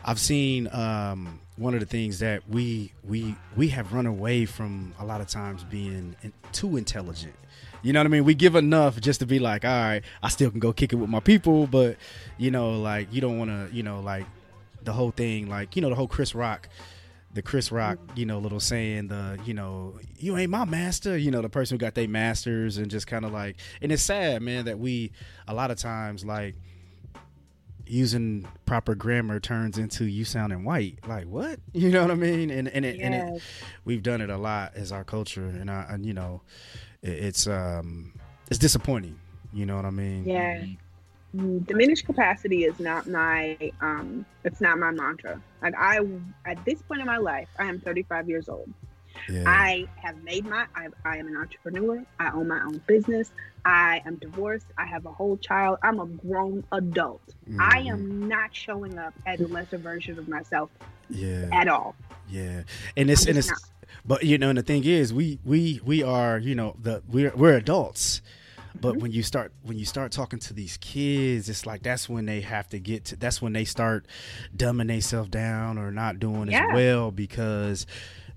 [0.04, 4.92] i've seen um one of the things that we we we have run away from
[4.98, 6.16] a lot of times being
[6.52, 7.34] too intelligent
[7.82, 8.24] you know what I mean?
[8.24, 10.96] We give enough just to be like, all right, I still can go kick it
[10.96, 11.96] with my people, but
[12.38, 14.26] you know, like you don't want to, you know, like
[14.82, 16.68] the whole thing, like you know, the whole Chris Rock,
[17.32, 21.30] the Chris Rock, you know, little saying, the you know, you ain't my master, you
[21.30, 24.42] know, the person who got their masters and just kind of like, and it's sad,
[24.42, 25.12] man, that we
[25.48, 26.56] a lot of times like
[27.86, 30.98] using proper grammar turns into you sounding white.
[31.06, 31.58] Like what?
[31.72, 32.50] You know what I mean?
[32.50, 33.42] And and it, and it,
[33.84, 36.42] we've done it a lot as our culture, and I and you know,
[37.02, 38.12] it's um
[38.50, 39.18] it's disappointing.
[39.52, 40.24] You know what I mean?
[40.24, 40.64] Yeah.
[41.34, 45.40] Mm, Diminished capacity is not my um it's not my mantra.
[45.62, 46.00] Like I
[46.44, 48.72] at this point in my life, I am 35 years old.
[49.28, 49.44] Yeah.
[49.46, 52.04] I have made my I, I am an entrepreneur.
[52.18, 53.30] I own my own business.
[53.64, 54.66] I am divorced.
[54.78, 55.78] I have a whole child.
[55.82, 57.20] I'm a grown adult.
[57.58, 57.90] I Mhm.
[57.90, 60.70] am not showing up as a lesser version of myself
[61.10, 61.48] Yeah.
[61.52, 61.94] at all.
[62.28, 62.62] Yeah.
[62.96, 63.50] And it's I'm and it's
[64.04, 67.32] but you know, and the thing is, we we we are you know the we're
[67.36, 68.22] we're adults.
[68.80, 69.00] But Mm-hmm.
[69.02, 72.40] when you start when you start talking to these kids, it's like that's when they
[72.40, 73.16] have to get to.
[73.16, 74.06] That's when they start
[74.56, 76.68] dumbing themselves down or not doing Yeah.
[76.68, 77.84] as well because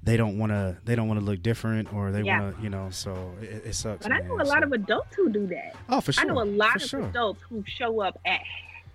[0.01, 2.41] they don't want to they don't want to look different or they Yeah.
[2.41, 2.89] want to you know.
[2.89, 4.03] So it, it sucks.
[4.07, 4.45] But I know man.
[4.47, 5.75] a lot of adults who do that.
[5.87, 7.01] oh for sure I know a lot for of sure.
[7.03, 8.41] adults who show up at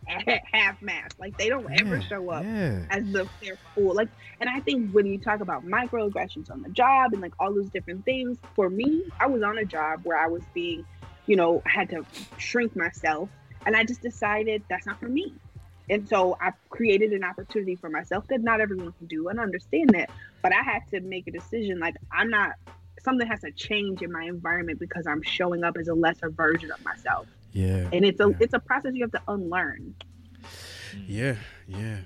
[0.09, 1.17] half mask.
[1.19, 2.85] Like they don't ever show up Yeah.
[2.91, 3.95] as the they're full.
[3.95, 4.09] Like,
[4.41, 7.71] and I think when you talk about microaggressions on the job and like all those
[7.71, 10.85] different things, for me, I was on a job where I was being,
[11.27, 12.05] you know, I had to
[12.39, 13.29] shrink myself,
[13.67, 15.35] and I just decided that's not for me.
[15.91, 19.43] And so I created an opportunity for myself that not everyone can do, and I
[19.43, 20.11] understand that.
[20.43, 21.79] But I had to make a decision.
[21.81, 22.53] Like, I'm not.
[23.01, 26.71] Something has to change in my environment because I'm showing up as a lesser version
[26.73, 27.89] of myself, Yeah.
[27.93, 28.37] and it's a Yeah.
[28.41, 29.95] it's a process you have to unlearn.
[31.07, 31.37] Yeah,
[31.67, 31.99] yeah.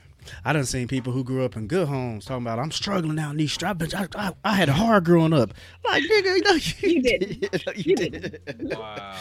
[0.45, 3.33] I done seen people who grew up in good homes talking about I'm struggling out
[3.33, 3.93] in these straps.
[3.93, 5.53] I, I, I had it hard growing up.
[5.85, 7.43] Like nigga, no, you, You didn't.
[7.67, 8.79] No, you, You didn't.
[8.79, 9.17] Wow.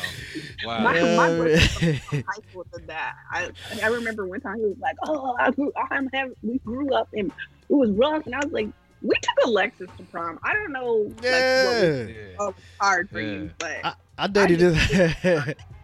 [0.63, 0.83] Wow.
[0.83, 3.15] My, Uh, my brother was from high school did that.
[3.31, 3.49] I
[3.81, 7.09] I remember one time he was like, "Oh, I grew, I'm having, we grew up
[7.13, 7.31] and
[7.69, 8.69] it was rough," and I was like,
[9.01, 10.37] "We took Alexis to prom.
[10.43, 12.35] I don't know, like, what yeah.
[12.37, 13.31] was hard for Yeah.
[13.33, 15.55] you, but I, I dated this.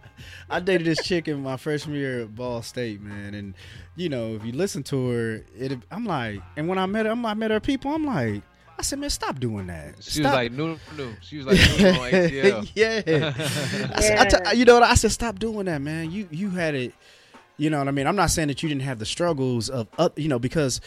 [0.50, 3.54] I dated this chick in my freshman year at Ball State, man, and
[3.96, 7.12] you know if you listen to her, it I'm like, and when I met her,
[7.12, 8.42] I'm, I met her people, I'm like,
[8.78, 9.96] I said, man, stop doing that.
[10.02, 10.24] She Stop.
[10.24, 11.12] was like, no, no.
[11.20, 12.70] She was like, no, on ATL.
[12.74, 13.32] yeah.
[13.94, 14.24] I said, I Yeah.
[14.52, 14.84] t- you know what?
[14.84, 16.10] I said, stop doing that, man.
[16.12, 16.94] You you had it.
[17.56, 18.06] You know what I mean?
[18.06, 20.80] I'm not saying that you didn't have the struggles of, uh, you know, because,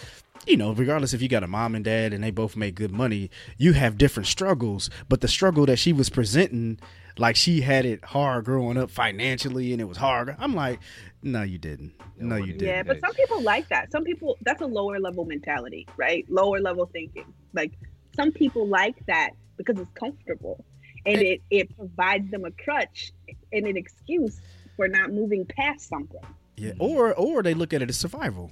[0.47, 2.91] you know, regardless if you got a mom and dad and they both make good
[2.93, 4.89] money, you have different struggles.
[5.09, 6.79] But the struggle that she was presenting,
[7.17, 10.35] like she had it hard growing up financially and it was hard.
[10.39, 10.79] I'm like,
[11.23, 11.93] no, you didn't.
[12.17, 12.67] No, you didn't.
[12.67, 13.91] Yeah, but some people like that.
[13.91, 16.25] Some people that's a lower level mentality, right?
[16.29, 17.25] Lower level thinking.
[17.53, 17.71] Like
[18.15, 20.63] some people like that because it's comfortable
[21.05, 23.11] and And- it, it provides them a crutch
[23.51, 24.39] and an excuse
[24.75, 26.21] for not moving past something.
[26.57, 28.51] Yeah, or or they look at it as survival,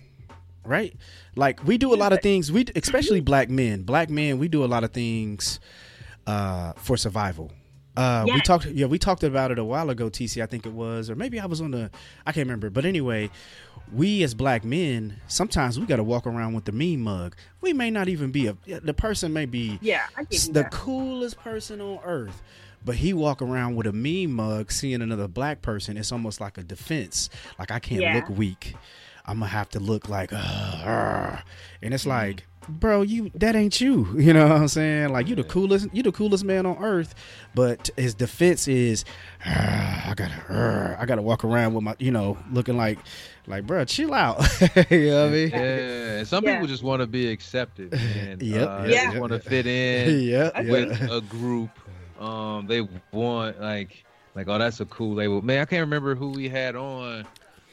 [0.65, 0.95] right?
[1.35, 2.51] Like we do a lot of things.
[2.51, 3.83] We especially black men.
[3.83, 5.59] Black men, we do a lot of things
[6.25, 7.51] uh, for survival.
[7.99, 10.09] Uh, We talked, yeah, we talked about it a while ago.
[10.09, 11.91] TC, I think it was, or maybe I was on the,
[12.25, 12.69] I can't remember.
[12.69, 13.29] But anyway,
[13.91, 17.35] we as black men, sometimes we got to walk around with the mean mug.
[17.61, 18.55] We may not even be a.
[18.67, 20.71] The person may be Yeah, I give you the that.
[20.71, 22.41] coolest person on earth
[22.85, 26.57] but he walk around with a mean mug seeing another black person it's almost like
[26.57, 27.29] a defense
[27.59, 28.15] like i can't Yeah.
[28.15, 28.73] look weak
[29.25, 31.39] i'm gonna have to look like uh, uh.
[31.81, 32.09] and it's Mm-hmm.
[32.11, 35.87] like bro you that ain't you you know what i'm saying like you the coolest
[35.93, 37.15] you the coolest man on earth
[37.55, 39.03] but his defense is
[39.45, 39.49] uh,
[40.05, 42.99] i gotta uh, i gotta walk around with my you know looking like
[43.47, 44.37] like bro chill out
[44.91, 46.53] you know what i mean Yeah, some Yeah.
[46.53, 49.05] people just want to be accepted and Yep, uh, they Yeah.
[49.09, 51.15] just want to fit in yeah, with yeah.
[51.17, 51.71] a group.
[52.21, 52.81] Um, they
[53.13, 54.05] want like
[54.35, 55.41] like oh that's a cool label.
[55.41, 57.25] Man, I can't remember who we had on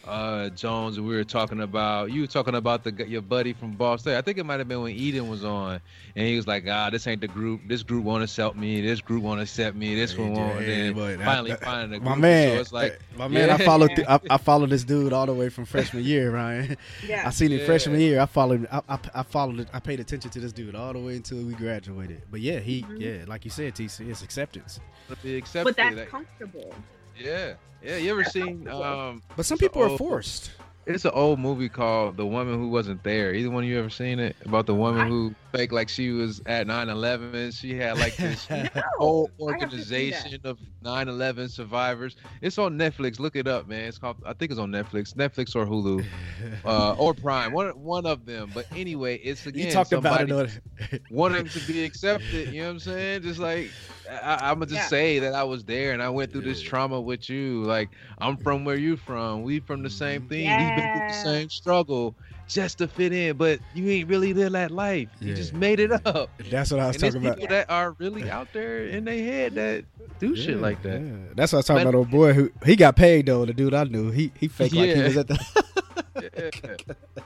[0.06, 0.98] uh Jones.
[1.00, 4.16] We were talking about you were talking about the your buddy from Ball State.
[4.16, 5.80] I think it might have been when Eden was on,
[6.14, 7.60] and he was like, ah, this ain't the group.
[7.66, 8.80] This group won't accept me.
[8.80, 9.94] This group won't accept me.
[9.94, 10.58] This one won't.
[10.58, 13.50] And then but I- finally I- finding a my man, So it's like my man.
[13.50, 13.88] I followed.
[13.96, 16.76] th- I, I followed this dude all the way from freshman year, Ryan.
[17.06, 17.24] Yeah.
[17.26, 17.66] I seen him Yeah.
[17.66, 18.20] freshman year.
[18.20, 18.66] I followed.
[18.70, 19.60] I, I, I followed.
[19.60, 22.22] It, I paid attention to this dude all the way until we graduated.
[22.30, 22.82] But yeah, he.
[22.82, 23.00] Mhm.
[23.00, 24.80] Yeah, like you said, TC, it's acceptance.
[25.08, 25.64] to be accepted.
[25.64, 26.74] but that's Like, comfortable.
[27.18, 27.96] Yeah, yeah.
[27.96, 29.22] You ever seen um?
[29.36, 30.50] But some So people are forced.
[30.88, 33.34] It's an old movie called The Woman Who Wasn't There.
[33.34, 34.36] Either one of you ever seen it?
[34.44, 37.58] About the woman I- who faked like she was at 9/11.
[37.58, 40.22] She had like this No, whole I have to see that.
[40.28, 42.14] organization of 9/11 survivors.
[42.40, 43.18] It's on Netflix.
[43.18, 43.88] Look it up, man.
[43.88, 44.18] It's called.
[44.24, 46.04] I think it's on Netflix, Netflix or Hulu,
[46.64, 47.50] uh, or Prime.
[47.52, 48.52] One one of them.
[48.54, 51.02] But anyway, it's again you talked about it.
[51.10, 52.52] wanting to be accepted.
[52.54, 53.22] You know what I'm saying?
[53.22, 53.72] Just like
[54.10, 54.86] I, I'm gonna just Yeah.
[54.88, 57.62] say that I was there and I went through this trauma with you.
[57.64, 59.42] Like I'm from where you from.
[59.42, 60.28] We from the same mm-hmm.
[60.28, 60.48] thing.
[60.50, 62.14] We've been through the same struggle
[62.48, 63.36] just to fit in.
[63.36, 65.08] But you ain't really lived that life.
[65.20, 66.30] You just made it up.
[66.50, 67.48] that's what I was And there's talking people about.
[67.50, 69.84] that are really out there in their head that
[70.20, 71.00] do shit like that.
[71.00, 71.12] yeah.
[71.34, 71.98] That's what I was talking But- about.
[71.98, 73.44] Old boy who he got paid though.
[73.44, 75.04] The dude I knew, he he faked like he Yeah.
[75.04, 75.64] was at the.
[76.36, 76.76] Yeah.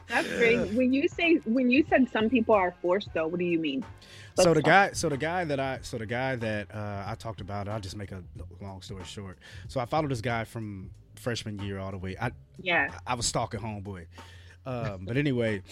[0.09, 0.72] That's great.
[0.72, 3.82] When you say when you said some people are forced though, what do you mean?
[4.36, 4.64] so Let's the talk.
[4.64, 7.80] guy so the guy that i so the guy that uh, i talked about i'll
[7.80, 8.22] just make a
[8.62, 9.38] long story short
[9.68, 12.30] so i followed this guy from freshman year all the way i
[12.62, 12.91] Yeah.
[13.07, 14.07] i was stalking homeboy
[14.66, 15.62] um, but anyway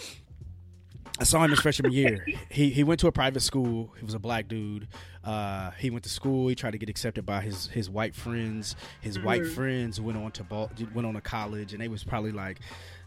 [1.19, 4.13] i saw him his freshman year he he went to a private school he was
[4.13, 4.87] a black dude
[5.23, 8.75] uh, he went to school he tried to get accepted by his his white friends
[9.01, 9.53] his white Mhm.
[9.55, 12.59] friends went on to Bal- went on to college and they was probably like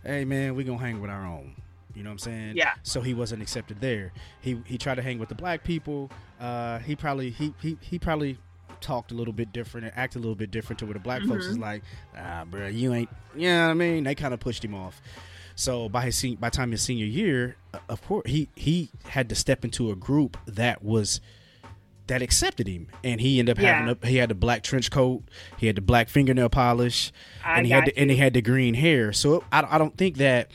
[0.05, 1.55] hey man we gonna hang with our own
[1.95, 2.73] you know what i'm saying Yeah.
[2.83, 4.13] so he wasn't accepted there.
[4.41, 6.11] He he tried to hang with the black people.
[6.41, 8.39] Uh, he probably he he he probably
[8.81, 11.23] talked a little bit different and acted a little bit different to where the black
[11.23, 11.83] folks is like,
[12.17, 13.11] ah, bro, you ain't.
[13.37, 14.05] You know what I mean?
[14.05, 15.03] They kind of pushed him off.
[15.55, 19.35] So by his by time his senior year, uh, of course he he had to
[19.35, 21.21] step into a group that was
[22.09, 23.95] that accepted him, and he ended up having Yeah.
[24.03, 25.23] a, he had the black trench coat,
[25.57, 27.13] he had the black fingernail polish,
[27.45, 29.13] I and he had the, and he had the green hair.
[29.13, 30.51] So I, I don't think that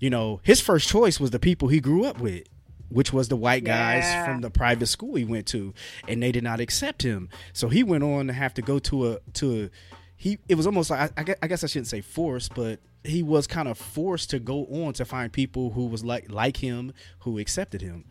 [0.00, 2.44] you know his first choice was the people he grew up with,
[2.88, 4.24] which was the white guys Yeah.
[4.24, 5.74] from the private school he went to,
[6.08, 7.28] and they did not accept him.
[7.52, 9.70] So he went on to have to go to a to a
[10.16, 10.38] he.
[10.48, 13.22] It was almost like I, I guess- I guess I shouldn't say forced, but he
[13.22, 16.92] was kind of forced to go on to find people who was like like him
[17.20, 18.04] who accepted him.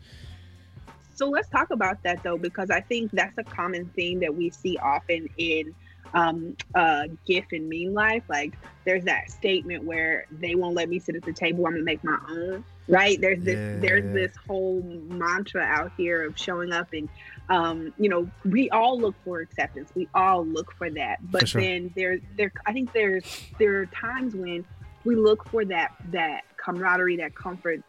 [1.18, 4.50] So let's talk about that though, because I think that's a common theme that we
[4.50, 5.74] see often in
[6.14, 8.22] um, uh, GIF and meme life.
[8.28, 11.66] Like, there's that statement where they won't let me sit at the table.
[11.66, 12.64] I'm gonna make my own.
[12.86, 13.20] Right?
[13.20, 13.56] There's this.
[13.56, 13.80] Yeah.
[13.80, 17.08] There's this whole mantra out here of showing up, and
[17.48, 19.90] um, you know, we all look for acceptance.
[19.96, 21.18] We all look for that.
[21.32, 21.60] But sure.
[21.60, 22.52] then there, there.
[22.64, 23.24] I think there's
[23.58, 24.64] there are times when
[25.04, 27.82] we look for that that camaraderie, that comfort,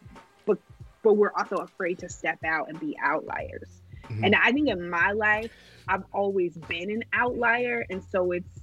[1.04, 3.82] but we're also afraid to step out and be outliers.
[4.04, 4.26] Mhm.
[4.26, 5.52] And I think in my life,
[5.88, 8.62] I've always been an outlier, and so it's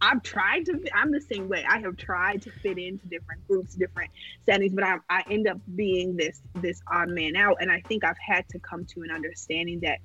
[0.00, 0.78] I've tried to.
[0.94, 1.64] I'm the same way.
[1.68, 4.10] I have tried to fit into different groups, different
[4.44, 7.56] settings, but I, I end up being this this odd man out.
[7.60, 10.00] And I think I've had to come to an understanding that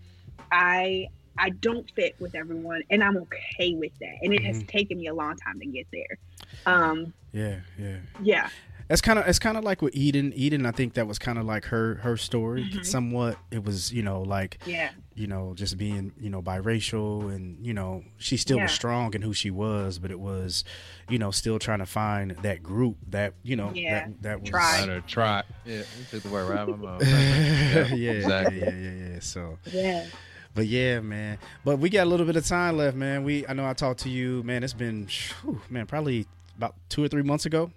[0.51, 1.07] I
[1.37, 4.15] I don't fit with everyone, and I'm okay with that.
[4.21, 4.47] And it mm-hmm.
[4.47, 6.17] has taken me a long time to get there.
[6.65, 8.49] Um, yeah, yeah, yeah.
[8.91, 10.33] That's kind of it's kind of like with Eden.
[10.35, 12.65] Eden, I think that was kind of like her her story.
[12.65, 12.83] Mm-hmm.
[12.83, 17.65] Somewhat, it was you know like yeah, you know just being you know biracial and
[17.65, 18.63] you know she still yeah.
[18.63, 20.65] was strong in who she was, but it was
[21.07, 24.07] you know still trying to find that group that you know yeah.
[24.07, 27.01] that that was try try yeah you took the word right out of my mouth.
[27.07, 28.59] yeah, yeah, exactly.
[28.59, 29.19] yeah, yeah, yeah.
[29.21, 30.05] So yeah.
[30.53, 31.37] But yeah, man.
[31.63, 33.23] But we got a little bit of time left, man.
[33.23, 34.65] We I know I talked to you, man.
[34.65, 35.07] It's been,
[35.43, 36.27] whew, man, probably
[36.57, 37.71] about two or three months ago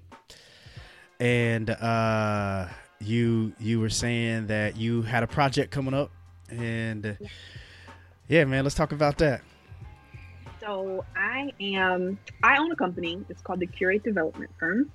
[1.25, 2.67] and uh,
[3.01, 6.11] you you were saying that you had a project coming up,
[6.51, 7.15] and uh,
[8.29, 9.41] yeah, man, let's talk about that.
[10.61, 13.25] So I am I own a company.
[13.31, 14.93] It's called the Curate Development Firm,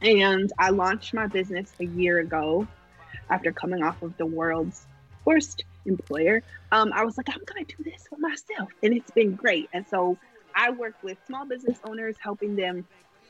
[0.00, 2.66] and I launched my business a year ago
[3.30, 4.86] after coming off of the world's
[5.24, 6.42] worst employer.
[6.72, 9.68] Um, I was like, I'm gonna do this for myself, and it's been great.
[9.72, 10.18] And so
[10.56, 12.84] I work with small business owners, helping them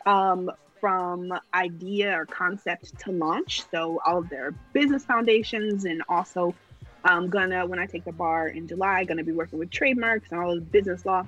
[0.07, 0.51] um,
[0.83, 3.63] from idea or concept to launch.
[3.71, 6.57] So all of their business foundations and also
[7.05, 10.41] I'm gonna when I take the bar in July, gonna be working with trademarks and
[10.41, 11.25] all of business law.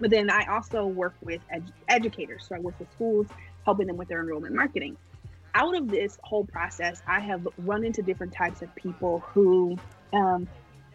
[0.00, 2.46] But then I also work with ed- educators.
[2.48, 3.26] So I work with schools,
[3.66, 4.96] helping them with their enrollment marketing.
[5.54, 9.76] Out of this whole process, I have run into different types of people who
[10.14, 10.48] um,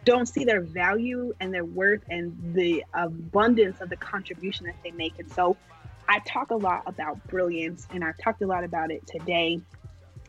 [0.04, 4.90] don't see their value and their worth and the abundance of the contribution that they
[4.90, 5.16] make.
[5.20, 5.56] And so
[6.08, 9.60] I talk a lot about brilliance, and I've talked a lot about it today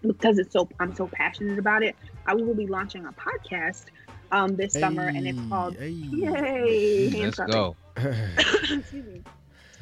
[0.02, 1.96] because it's so I'm so passionate about it.
[2.26, 3.86] I will be launching a podcast
[4.32, 5.90] um, this hey, summer, and it's called hey.
[5.90, 7.10] Yay!
[7.10, 7.76] Let's go.
[7.98, 9.22] Excuse me.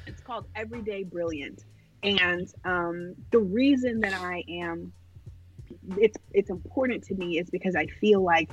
[0.05, 1.63] It's called Everyday Brilliant,
[2.01, 4.93] and um, the reason that I am
[5.97, 8.49] it's it's important to me is because I feel like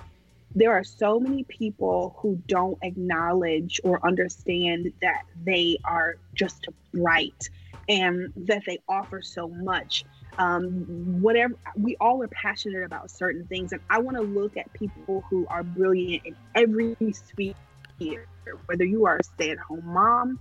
[0.54, 7.48] there are so many people who don't acknowledge or understand that they are just bright
[7.88, 10.04] and that they offer so much.
[10.38, 14.72] Um, whatever we all are passionate about certain things, and I want to look at
[14.72, 18.26] people who are brilliant in every sphere.
[18.66, 20.38] Whether you are a stay-at-home mom,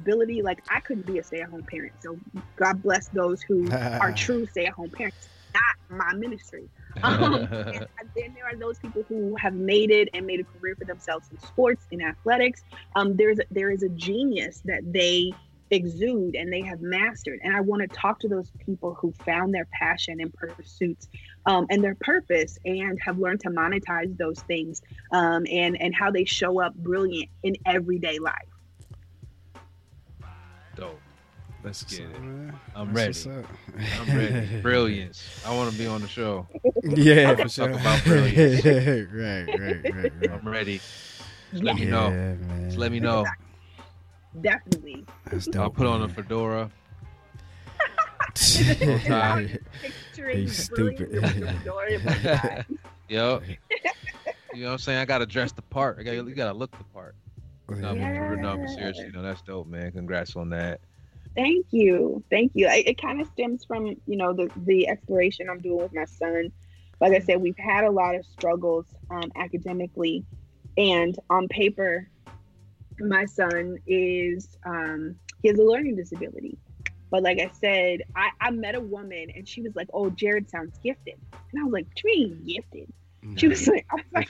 [0.00, 1.92] ability, like I couldn't be a stay-at-home parent.
[2.00, 2.18] So
[2.56, 3.68] God bless those who
[4.00, 5.28] are true stay-at-home parents.
[5.54, 6.68] Not my ministry.
[7.02, 10.74] Um, and then there are those people who have made it and made a career
[10.76, 12.62] for themselves in sports, in athletics.
[12.96, 15.32] Um, there's there is a genius that they
[15.70, 17.40] exude and they have mastered.
[17.42, 21.08] And I want to talk to those people who found their passion and pursuits
[21.46, 24.82] um, and their purpose and have learned to monetize those things
[25.12, 28.34] um, and and how they show up brilliant in everyday life.
[30.74, 31.00] Dope.
[31.62, 32.16] Let's get it.
[32.74, 33.14] I'm ready.
[34.00, 34.60] I'm ready.
[34.62, 35.42] Brilliance.
[35.46, 36.46] I want to be on the show.
[36.82, 37.68] Yeah, for sure.
[37.68, 38.64] Talk about brilliance.
[38.64, 40.12] right, right, right, right.
[40.30, 40.80] I'm ready.
[41.50, 42.08] Just let me know.
[42.08, 43.26] Yeah, Just let me know.
[44.40, 45.04] Definitely.
[45.30, 46.70] That's dope, I'll put on a fedora.
[48.36, 48.56] He's
[50.64, 51.08] stupid.
[53.08, 53.08] yep.
[53.08, 53.22] You
[54.62, 54.98] know what I'm saying?
[54.98, 55.98] I gotta dress the part.
[55.98, 57.16] I got you gotta look the part.
[57.68, 58.34] No, yeah.
[58.34, 59.92] no, but seriously, you know, that's dope, man.
[59.92, 60.80] Congrats on that.
[61.34, 62.68] Thank you, thank you.
[62.68, 66.04] It, it kind of stems from you know the the exploration I'm doing with my
[66.04, 66.50] son.
[67.00, 70.24] Like I said, we've had a lot of struggles um, academically,
[70.76, 72.08] and on paper,
[72.98, 76.58] my son is um, he has a learning disability.
[77.10, 80.50] But like I said, I, I met a woman and she was like, "Oh, Jared
[80.50, 82.92] sounds gifted," and I was like, "What do you mean gifted?"
[83.36, 84.28] She was like, I was like,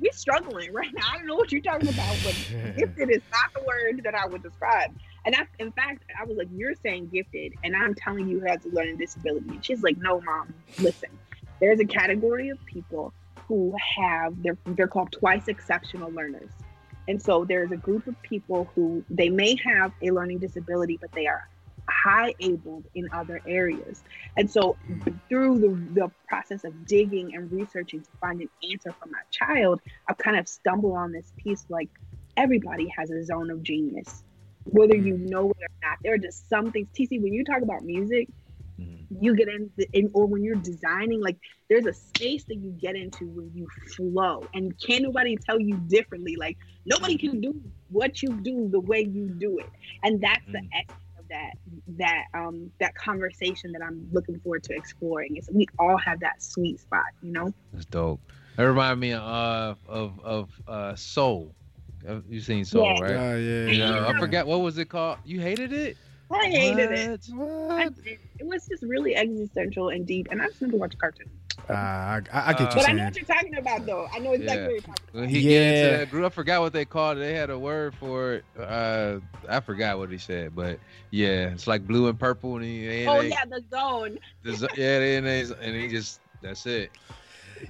[0.00, 1.06] we're struggling right now.
[1.12, 2.34] I don't know what you're talking about, but
[2.76, 4.90] gifted is not the word that I would describe.
[5.24, 8.64] And in fact, I was like, you're saying gifted, and I'm telling you who has
[8.64, 9.48] a learning disability.
[9.50, 11.10] And she's like, no, mom, listen.
[11.60, 13.12] There's a category of people
[13.46, 16.50] who have they're they're called twice exceptional learners.
[17.08, 21.12] And so there's a group of people who they may have a learning disability, but
[21.12, 21.48] they are
[21.88, 24.02] high abled in other areas.
[24.36, 24.76] And so
[25.28, 29.80] through the, the process of digging and researching to find an answer for my child,
[30.08, 31.88] I've kind of stumbled on this piece like
[32.36, 34.22] everybody has a zone of genius
[34.64, 35.98] whether you know it or not.
[36.02, 36.88] There are just some things.
[36.96, 38.28] TC, when you talk about music,
[38.80, 39.22] mm-hmm.
[39.22, 41.36] you get in, the, in, or when you're designing, like
[41.68, 45.76] there's a space that you get into when you flow, and can't nobody tell you
[45.88, 46.36] differently.
[46.36, 47.60] Like nobody can do
[47.90, 49.70] what you do the way you do it,
[50.02, 50.52] and that's mm-hmm.
[50.52, 51.52] the essence of that
[51.98, 55.36] that um that conversation that I'm looking forward to exploring.
[55.36, 57.52] Is we all have that sweet spot, you know.
[57.72, 58.20] That's dope.
[58.56, 61.61] That reminded me of of of uh, soul Uh,
[62.28, 63.00] You seen Soul, Yeah.
[63.02, 63.10] right?
[63.12, 63.66] Oh yeah.
[63.66, 64.18] You know, I Yeah.
[64.18, 65.18] forgot what was it called.
[65.24, 65.96] You hated it?
[66.30, 67.20] I hated it.
[67.34, 67.50] What?
[67.70, 67.92] I What?
[68.06, 71.28] It was just really existential and deep, and I just never watched cartoons.
[71.68, 74.08] Uh, I, I, I get you Uh, But I know what you're talking about, though.
[74.12, 74.62] I know exactly Yeah.
[74.64, 75.30] what you're talking When about.
[75.34, 75.96] he get Yeah.
[75.98, 77.20] that group, I forgot what they called it.
[77.20, 78.44] They had a word for it.
[78.58, 80.78] Uh, I forgot what he said, but
[81.10, 84.18] yeah, it's like blue and purple, and he, and Oh they- yeah, the zone.
[84.42, 86.90] there's- yeah, they- and, they- and he just that's it.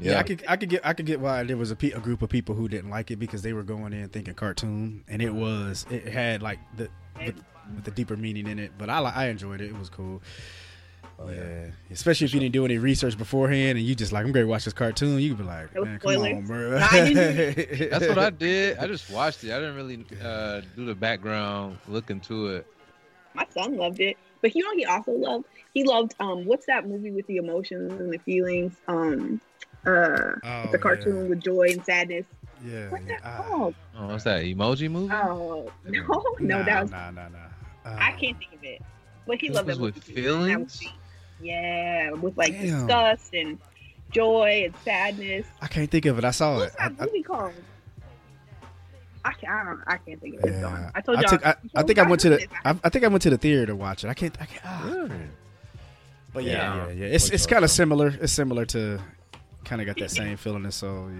[0.00, 2.00] Yeah, I could, I could get, I could get why there was a, pe- a
[2.00, 5.20] group of people who didn't like it because they were going in thinking cartoon, and
[5.20, 6.88] it was, it had like the,
[7.24, 7.42] with,
[7.74, 8.72] with the deeper meaning in it.
[8.78, 9.66] But I, I enjoyed it.
[9.66, 10.22] It was cool.
[11.18, 11.66] Oh, yeah.
[11.90, 14.64] especially if you didn't do any research beforehand, and you just like, I'm gonna watch
[14.64, 15.20] this cartoon.
[15.20, 16.36] You could be like, man, come spoilers.
[16.36, 16.70] on, bro.
[17.90, 18.78] That's what I did.
[18.78, 19.52] I just watched it.
[19.52, 22.66] I didn't really uh, do the background look into it.
[23.34, 25.46] My son loved it, but you know what he also loved?
[25.74, 28.74] He loved um, what's that movie with the emotions and the feelings?
[28.88, 29.40] Um,
[29.86, 32.26] uh, Oh, the cartoon with joy and sadness.
[32.64, 33.18] Yeah, What's yeah.
[33.22, 33.74] that called?
[33.98, 35.12] Oh, what's that emoji movie?
[35.12, 36.00] Oh no,
[36.40, 37.38] no, nah, that was nah, nah, nah.
[37.84, 38.80] Uh, I can't think of it.
[39.26, 40.82] But he loved was that with movie that feelings?
[41.40, 42.62] Yeah, with like Damn.
[42.86, 43.58] disgust and
[44.12, 45.46] joy and sadness.
[45.60, 46.24] I can't think of it.
[46.24, 46.80] I saw What's it.
[46.80, 47.52] I, that I, movie called?
[49.24, 49.80] I can't, I don't.
[49.86, 50.52] I can't think of it.
[50.52, 50.90] yeah.
[50.94, 51.30] I told y'all.
[51.30, 52.46] took, I, I think I went to the.
[52.64, 54.08] I, I, I think I went to the theater to watch it.
[54.08, 54.36] I can't.
[54.40, 54.84] I can't.
[54.84, 55.10] Really?
[56.32, 56.52] But Yeah.
[56.52, 57.06] yeah, yeah, yeah.
[57.14, 58.08] It's it's kind of similar.
[58.20, 59.00] It's similar to,
[59.64, 60.64] kind of got that same feeling.
[60.64, 61.10] And so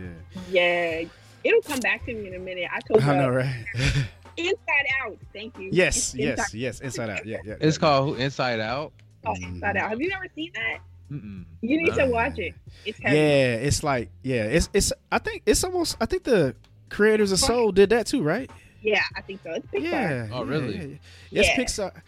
[0.50, 1.08] yeah, yeah,
[1.44, 2.68] it'll come back to me in a minute.
[2.72, 3.10] I told you.
[3.10, 3.64] I know, right?
[4.36, 5.18] Inside Out.
[5.32, 5.68] Thank you.
[5.72, 6.80] yes, It's yes, Inside, yes.
[6.80, 7.26] Inside Out.
[7.26, 7.54] Yeah, yeah.
[7.60, 8.92] It's yeah, called Inside Out.
[9.26, 9.90] oh, Inside Out.
[9.90, 10.78] Have you never seen that?
[11.10, 11.44] Mm-mm.
[11.60, 12.54] You need to watch it.
[12.86, 13.16] It's heavy.
[13.16, 14.92] Yeah, it's like yeah, it's it's.
[15.10, 15.96] I think it's almost.
[16.00, 16.54] I think the
[16.88, 18.50] creators of Soul did that too, right?
[18.80, 19.50] Yeah, I think so.
[19.52, 19.82] It's Pixar.
[19.90, 20.28] Yeah.
[20.32, 20.74] Oh, really?
[20.76, 20.96] Yeah, yeah.
[21.30, 21.56] Yes, Yeah.
[21.64, 22.02] Pixar.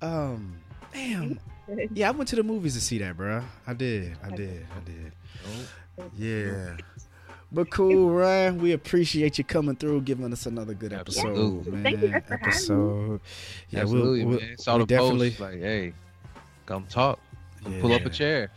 [0.00, 0.56] Um,
[0.94, 1.38] damn.
[1.92, 3.42] Yeah, I went to the movies to see that, bro.
[3.66, 4.16] I did.
[4.24, 4.66] I did.
[4.76, 5.12] I did.
[5.98, 6.76] Oh, Yeah.
[7.52, 8.58] But cool, Rhyan.
[8.60, 11.72] We appreciate you coming through, giving us another good episode, Absolutely.
[11.72, 11.82] man.
[11.82, 13.20] Thank you guys for having episode.
[13.70, 14.58] Yeah, absolutely, we'll, we'll, man.
[14.58, 15.30] Saw we the definitely.
[15.30, 15.40] post.
[15.40, 15.92] Like, hey,
[16.66, 17.18] come talk.
[17.64, 18.52] Come Pull up a chair.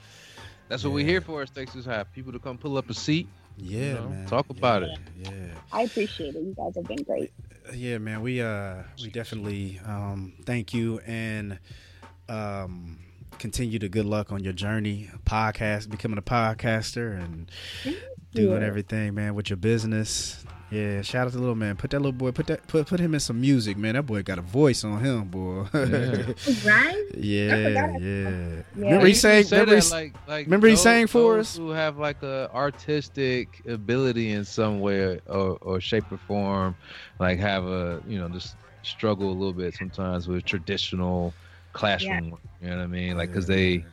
[0.69, 1.41] That's what we're here for.
[1.41, 3.27] Is Texas have people to come pull up a seat.
[3.57, 4.25] Yeah, you know, man.
[4.27, 4.99] talk about Yeah, it.
[5.25, 5.31] Yeah.
[5.71, 6.41] I appreciate it.
[6.43, 7.31] You guys have been great.
[7.73, 11.57] yeah man we uh we definitely um thank you and
[12.29, 12.99] um
[13.39, 17.49] continue the good luck on your journey podcast becoming a podcaster and
[18.34, 18.67] doing you.
[18.67, 22.11] everything man with your business yeah shout out to the little man put that little
[22.11, 24.84] boy put that put, put him in some music man that boy got a voice
[24.84, 26.34] on him boy Yeah.
[26.65, 27.03] Right?
[27.15, 28.61] yeah yeah Yeah.
[28.75, 31.51] remember he usually sang say remember he, that, like, like remember he sang for those
[31.51, 31.57] us?
[31.57, 36.75] Who have like a artistic ability in some way or, or shape or form,
[37.19, 41.34] like have a you know just struggle a little bit sometimes with traditional
[41.74, 42.32] classroom.
[42.32, 43.17] work, You know what I mean?
[43.17, 43.86] Like because they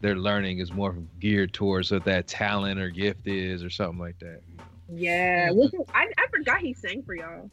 [0.00, 4.18] their learning is more geared towards what that talent or gift is or something like
[4.20, 4.42] that.
[4.88, 5.50] Yeah.
[5.52, 7.50] Well, I, I forgot he sang for y'all.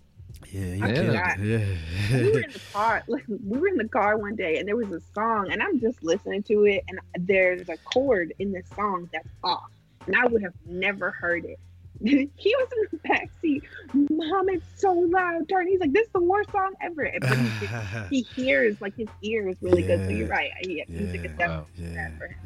[0.52, 4.18] yeah he I killed we were in the car like we were in the car
[4.18, 7.70] one day and there was a song and i'm just listening to it and there's
[7.70, 9.70] a chord in this song that's off
[10.08, 11.60] and i would have never heard it
[12.04, 13.64] he was in the back seat
[13.94, 17.68] mom it's so loud turn he's like this is the worst song ever but he,
[18.10, 21.48] he hears like his ear is really good so you're right he, music is Yeah.
[21.48, 21.66] Wow.
[21.78, 22.38] yeah bad for him.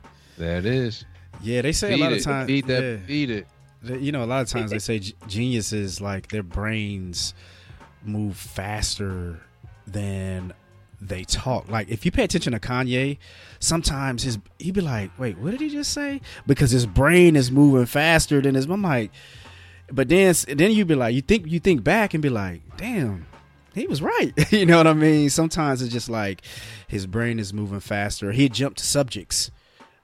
[0.00, 1.04] yeah There it is.
[1.42, 2.18] yeah they say feed a lot it.
[2.18, 2.82] of times feed that.
[2.82, 2.96] yeah.
[3.06, 3.46] Feed it.
[4.00, 7.34] You know, a lot of times they say geniuses like their brains
[8.04, 9.40] move faster
[9.86, 10.52] than
[11.08, 11.68] they talk.
[11.68, 13.18] Like if you pay attention to Kanye,
[13.58, 17.50] sometimes his he'd be like, "Wait, what did he just say?" Because his brain is
[17.50, 18.66] moving faster than his.
[18.66, 19.10] I'm like,
[19.90, 23.26] but then then you'd be like, you think you think back and be like, "Damn."
[23.74, 24.32] He was right.
[24.52, 25.30] you know what I mean?
[25.30, 26.42] Sometimes it's just like
[26.88, 28.30] his brain is moving faster.
[28.30, 29.50] He jumped to subjects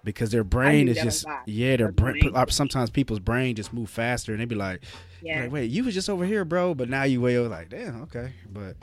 [0.04, 2.32] because their brain is just yeah, their That's brain.
[2.34, 4.80] Uh, sometimes people's brain just move faster, and they be like,
[5.22, 7.50] yeah like, wait, you was just over here, bro, but now you way over.
[7.50, 8.76] Like, damn, okay, but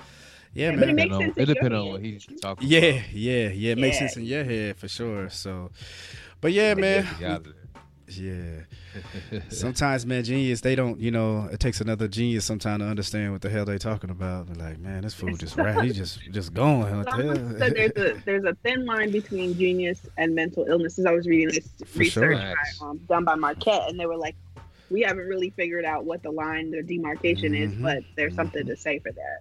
[0.56, 0.96] yeah, Yeah, but it man.
[0.96, 3.14] makes Depend on- sense It depends on what he's talking yeah, about.
[3.14, 3.72] yeah, yeah.
[3.74, 5.30] It makes sense in your head for sure.
[5.30, 5.70] So,
[6.42, 7.54] but yeah, man, Get out of there.
[8.08, 8.62] yeah.
[9.50, 11.00] Sometimes, man, genius they don't.
[11.02, 14.48] You know, it takes another genius sometimes to understand what the hell they're talking about.
[14.48, 15.84] They're like, man, this fool just right.
[15.84, 16.96] He just just going.
[16.98, 21.06] What the Someone said there's a there's a thin line between genius and mental illnesses.
[21.06, 22.56] I was reading this For research sure.
[22.80, 24.36] by, um, done by Marquette, and they were like,
[24.90, 27.82] we haven't really figured out what the line, the demarcation is, Mhm.
[27.82, 29.40] but there's something to say for that.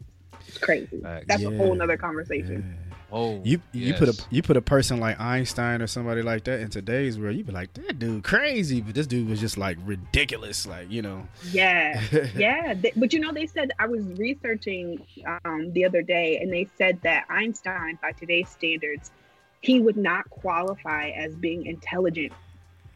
[0.48, 1.00] It's crazy.
[1.00, 1.26] Facts.
[1.28, 1.48] That's Yeah.
[1.50, 2.64] a whole nother conversation.
[2.78, 2.80] Yeah.
[3.12, 6.58] Oh, You you put a you put a person like Einstein or somebody like that
[6.60, 9.78] in today's world, you'd be like, that dude crazy, but this dude was just like
[9.84, 11.28] ridiculous, like you know.
[11.52, 12.00] Yeah,
[12.36, 12.74] yeah.
[12.96, 15.06] But you know, they said I was researching
[15.44, 19.12] um, the other day, and they said that Einstein, by today's standards,
[19.60, 22.32] he would not qualify as being intelligent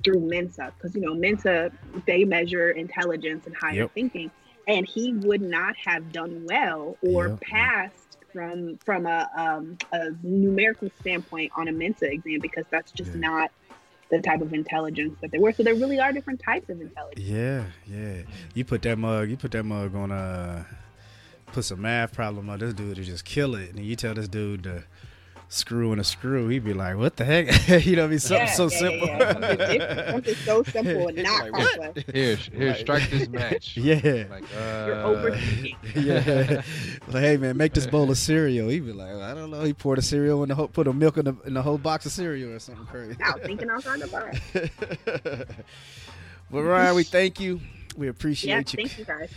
[0.03, 1.71] through Mensa, because you know Mensa
[2.07, 3.95] they measure intelligence and higher Yep.
[3.95, 4.31] thinking,
[4.69, 7.41] and he would not have done well or Yep.
[7.41, 13.13] passed from from a um, a numerical standpoint on a Mensa exam because that's just
[13.15, 13.21] Yeah.
[13.21, 13.51] not
[14.11, 15.53] the type of intelligence that they were.
[15.53, 17.27] So there really are different types of intelligence.
[17.27, 18.23] Yeah, yeah.
[18.55, 19.29] You put that mug.
[19.31, 20.13] You put that mug on.
[20.13, 20.65] Uh,
[21.53, 24.29] put some math problem on this dude to just kill it, and you tell this
[24.29, 24.85] dude to
[25.49, 26.49] screw in a screw.
[26.49, 27.47] He'd be like, "What the heck?"
[27.87, 29.07] you know, what I mean, something Yeah, so yeah, simple.
[29.09, 29.33] yeah, yeah.
[29.33, 32.11] Something, different, something so simple and not Like, complex.
[32.13, 33.77] Here, here, strike this match.
[33.77, 34.25] Yeah.
[34.31, 35.77] Like, You're uh, overthinking.
[35.95, 36.63] yeah.
[37.09, 38.69] Like, hey man, make this bowl of cereal.
[38.69, 39.63] He'd be like, I don't know.
[39.63, 41.79] He poured a cereal in the whole, put a milk in the in the whole
[41.79, 43.17] box of cereal or something crazy.
[43.23, 44.39] Out thinking outside the box.
[46.51, 47.61] but Rhyan, we thank you.
[47.97, 48.77] We Yeah, appreciate you.
[48.87, 49.31] thank you guys.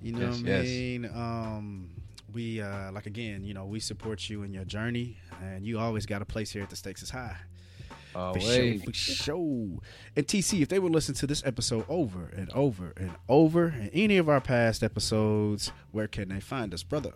[0.00, 0.64] You know Yes, what I yes.
[0.64, 1.04] mean?
[1.06, 1.88] Um,
[2.36, 6.04] we uh, like again, you know, we support you in your journey, and you always
[6.04, 7.36] got a place here at the Stakes is High.
[8.14, 9.78] Oh, For sure, for sure.
[10.14, 13.90] And TC, if they would listen to this episode over and over and over, and
[13.92, 17.12] any of our past episodes, where can they find us, brother?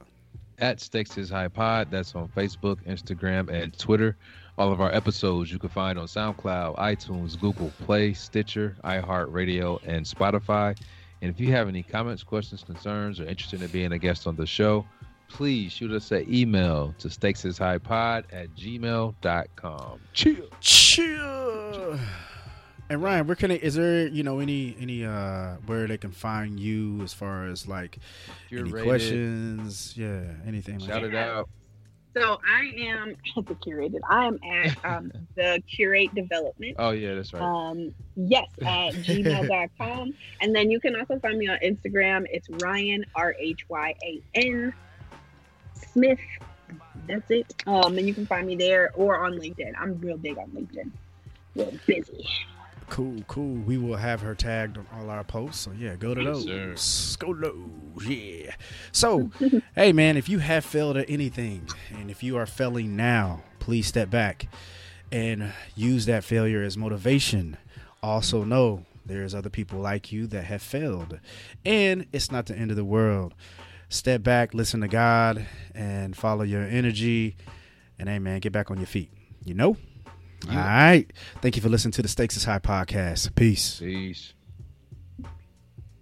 [0.58, 1.88] At Stakes is High Pod.
[1.90, 4.16] That's on Facebook, Instagram, and Twitter.
[4.56, 10.04] All of our episodes you can find on SoundCloud, iTunes, Google Play, Stitcher, iHeartRadio, and
[10.04, 10.78] Spotify.
[11.22, 14.36] And if you have any comments, questions, concerns, or interested in being a guest on
[14.36, 14.86] the show,
[15.30, 20.00] please shoot us an email to stakesishighpod at gmail.com.
[20.12, 20.48] Chill.
[20.60, 21.98] Chill.
[22.90, 23.56] And Rhyan, where can they?
[23.56, 27.68] Is there you know any any uh where they can find you as far as
[27.68, 27.98] like
[28.50, 28.82] any Curated.
[28.84, 29.96] questions?
[29.96, 31.08] Yeah, anything like Shout that.
[31.08, 31.48] it out.
[32.16, 34.00] So I am at the curated.
[34.08, 36.74] I am at um, the curate development.
[36.80, 37.40] Oh, yeah, that's right.
[37.40, 40.12] Um, yes, at gmail.com.
[40.40, 42.26] And then you can also find me on Instagram.
[42.32, 44.74] It's Rhyan, R H Y A N
[45.92, 46.18] Smith.
[47.06, 47.52] That's it.
[47.66, 49.72] Um, and you can find me there or on LinkedIn.
[49.78, 50.90] I'm real big on LinkedIn.
[51.56, 52.26] Real busy.
[52.88, 53.54] Cool, cool.
[53.54, 55.60] We will have her tagged on all our posts.
[55.62, 57.16] So yeah, go to Yes, those.
[57.16, 58.06] Go to those.
[58.06, 58.54] Yeah.
[58.92, 59.30] So,
[59.76, 63.86] hey man, if you have failed at anything, and if you are failing now, please
[63.86, 64.48] step back
[65.12, 67.56] and use that failure as motivation.
[68.02, 71.20] Also know there's other people like you that have failed,
[71.64, 73.34] and it's not the end of the world.
[73.90, 77.36] Step back, listen to God, and follow your energy.
[77.98, 79.10] And hey man, get back on your feet.
[79.44, 79.76] You know.
[80.48, 81.04] All right.
[81.42, 83.34] Thank you for listening to the Stakes is High podcast.
[83.34, 83.78] Peace.
[83.80, 84.32] Peace.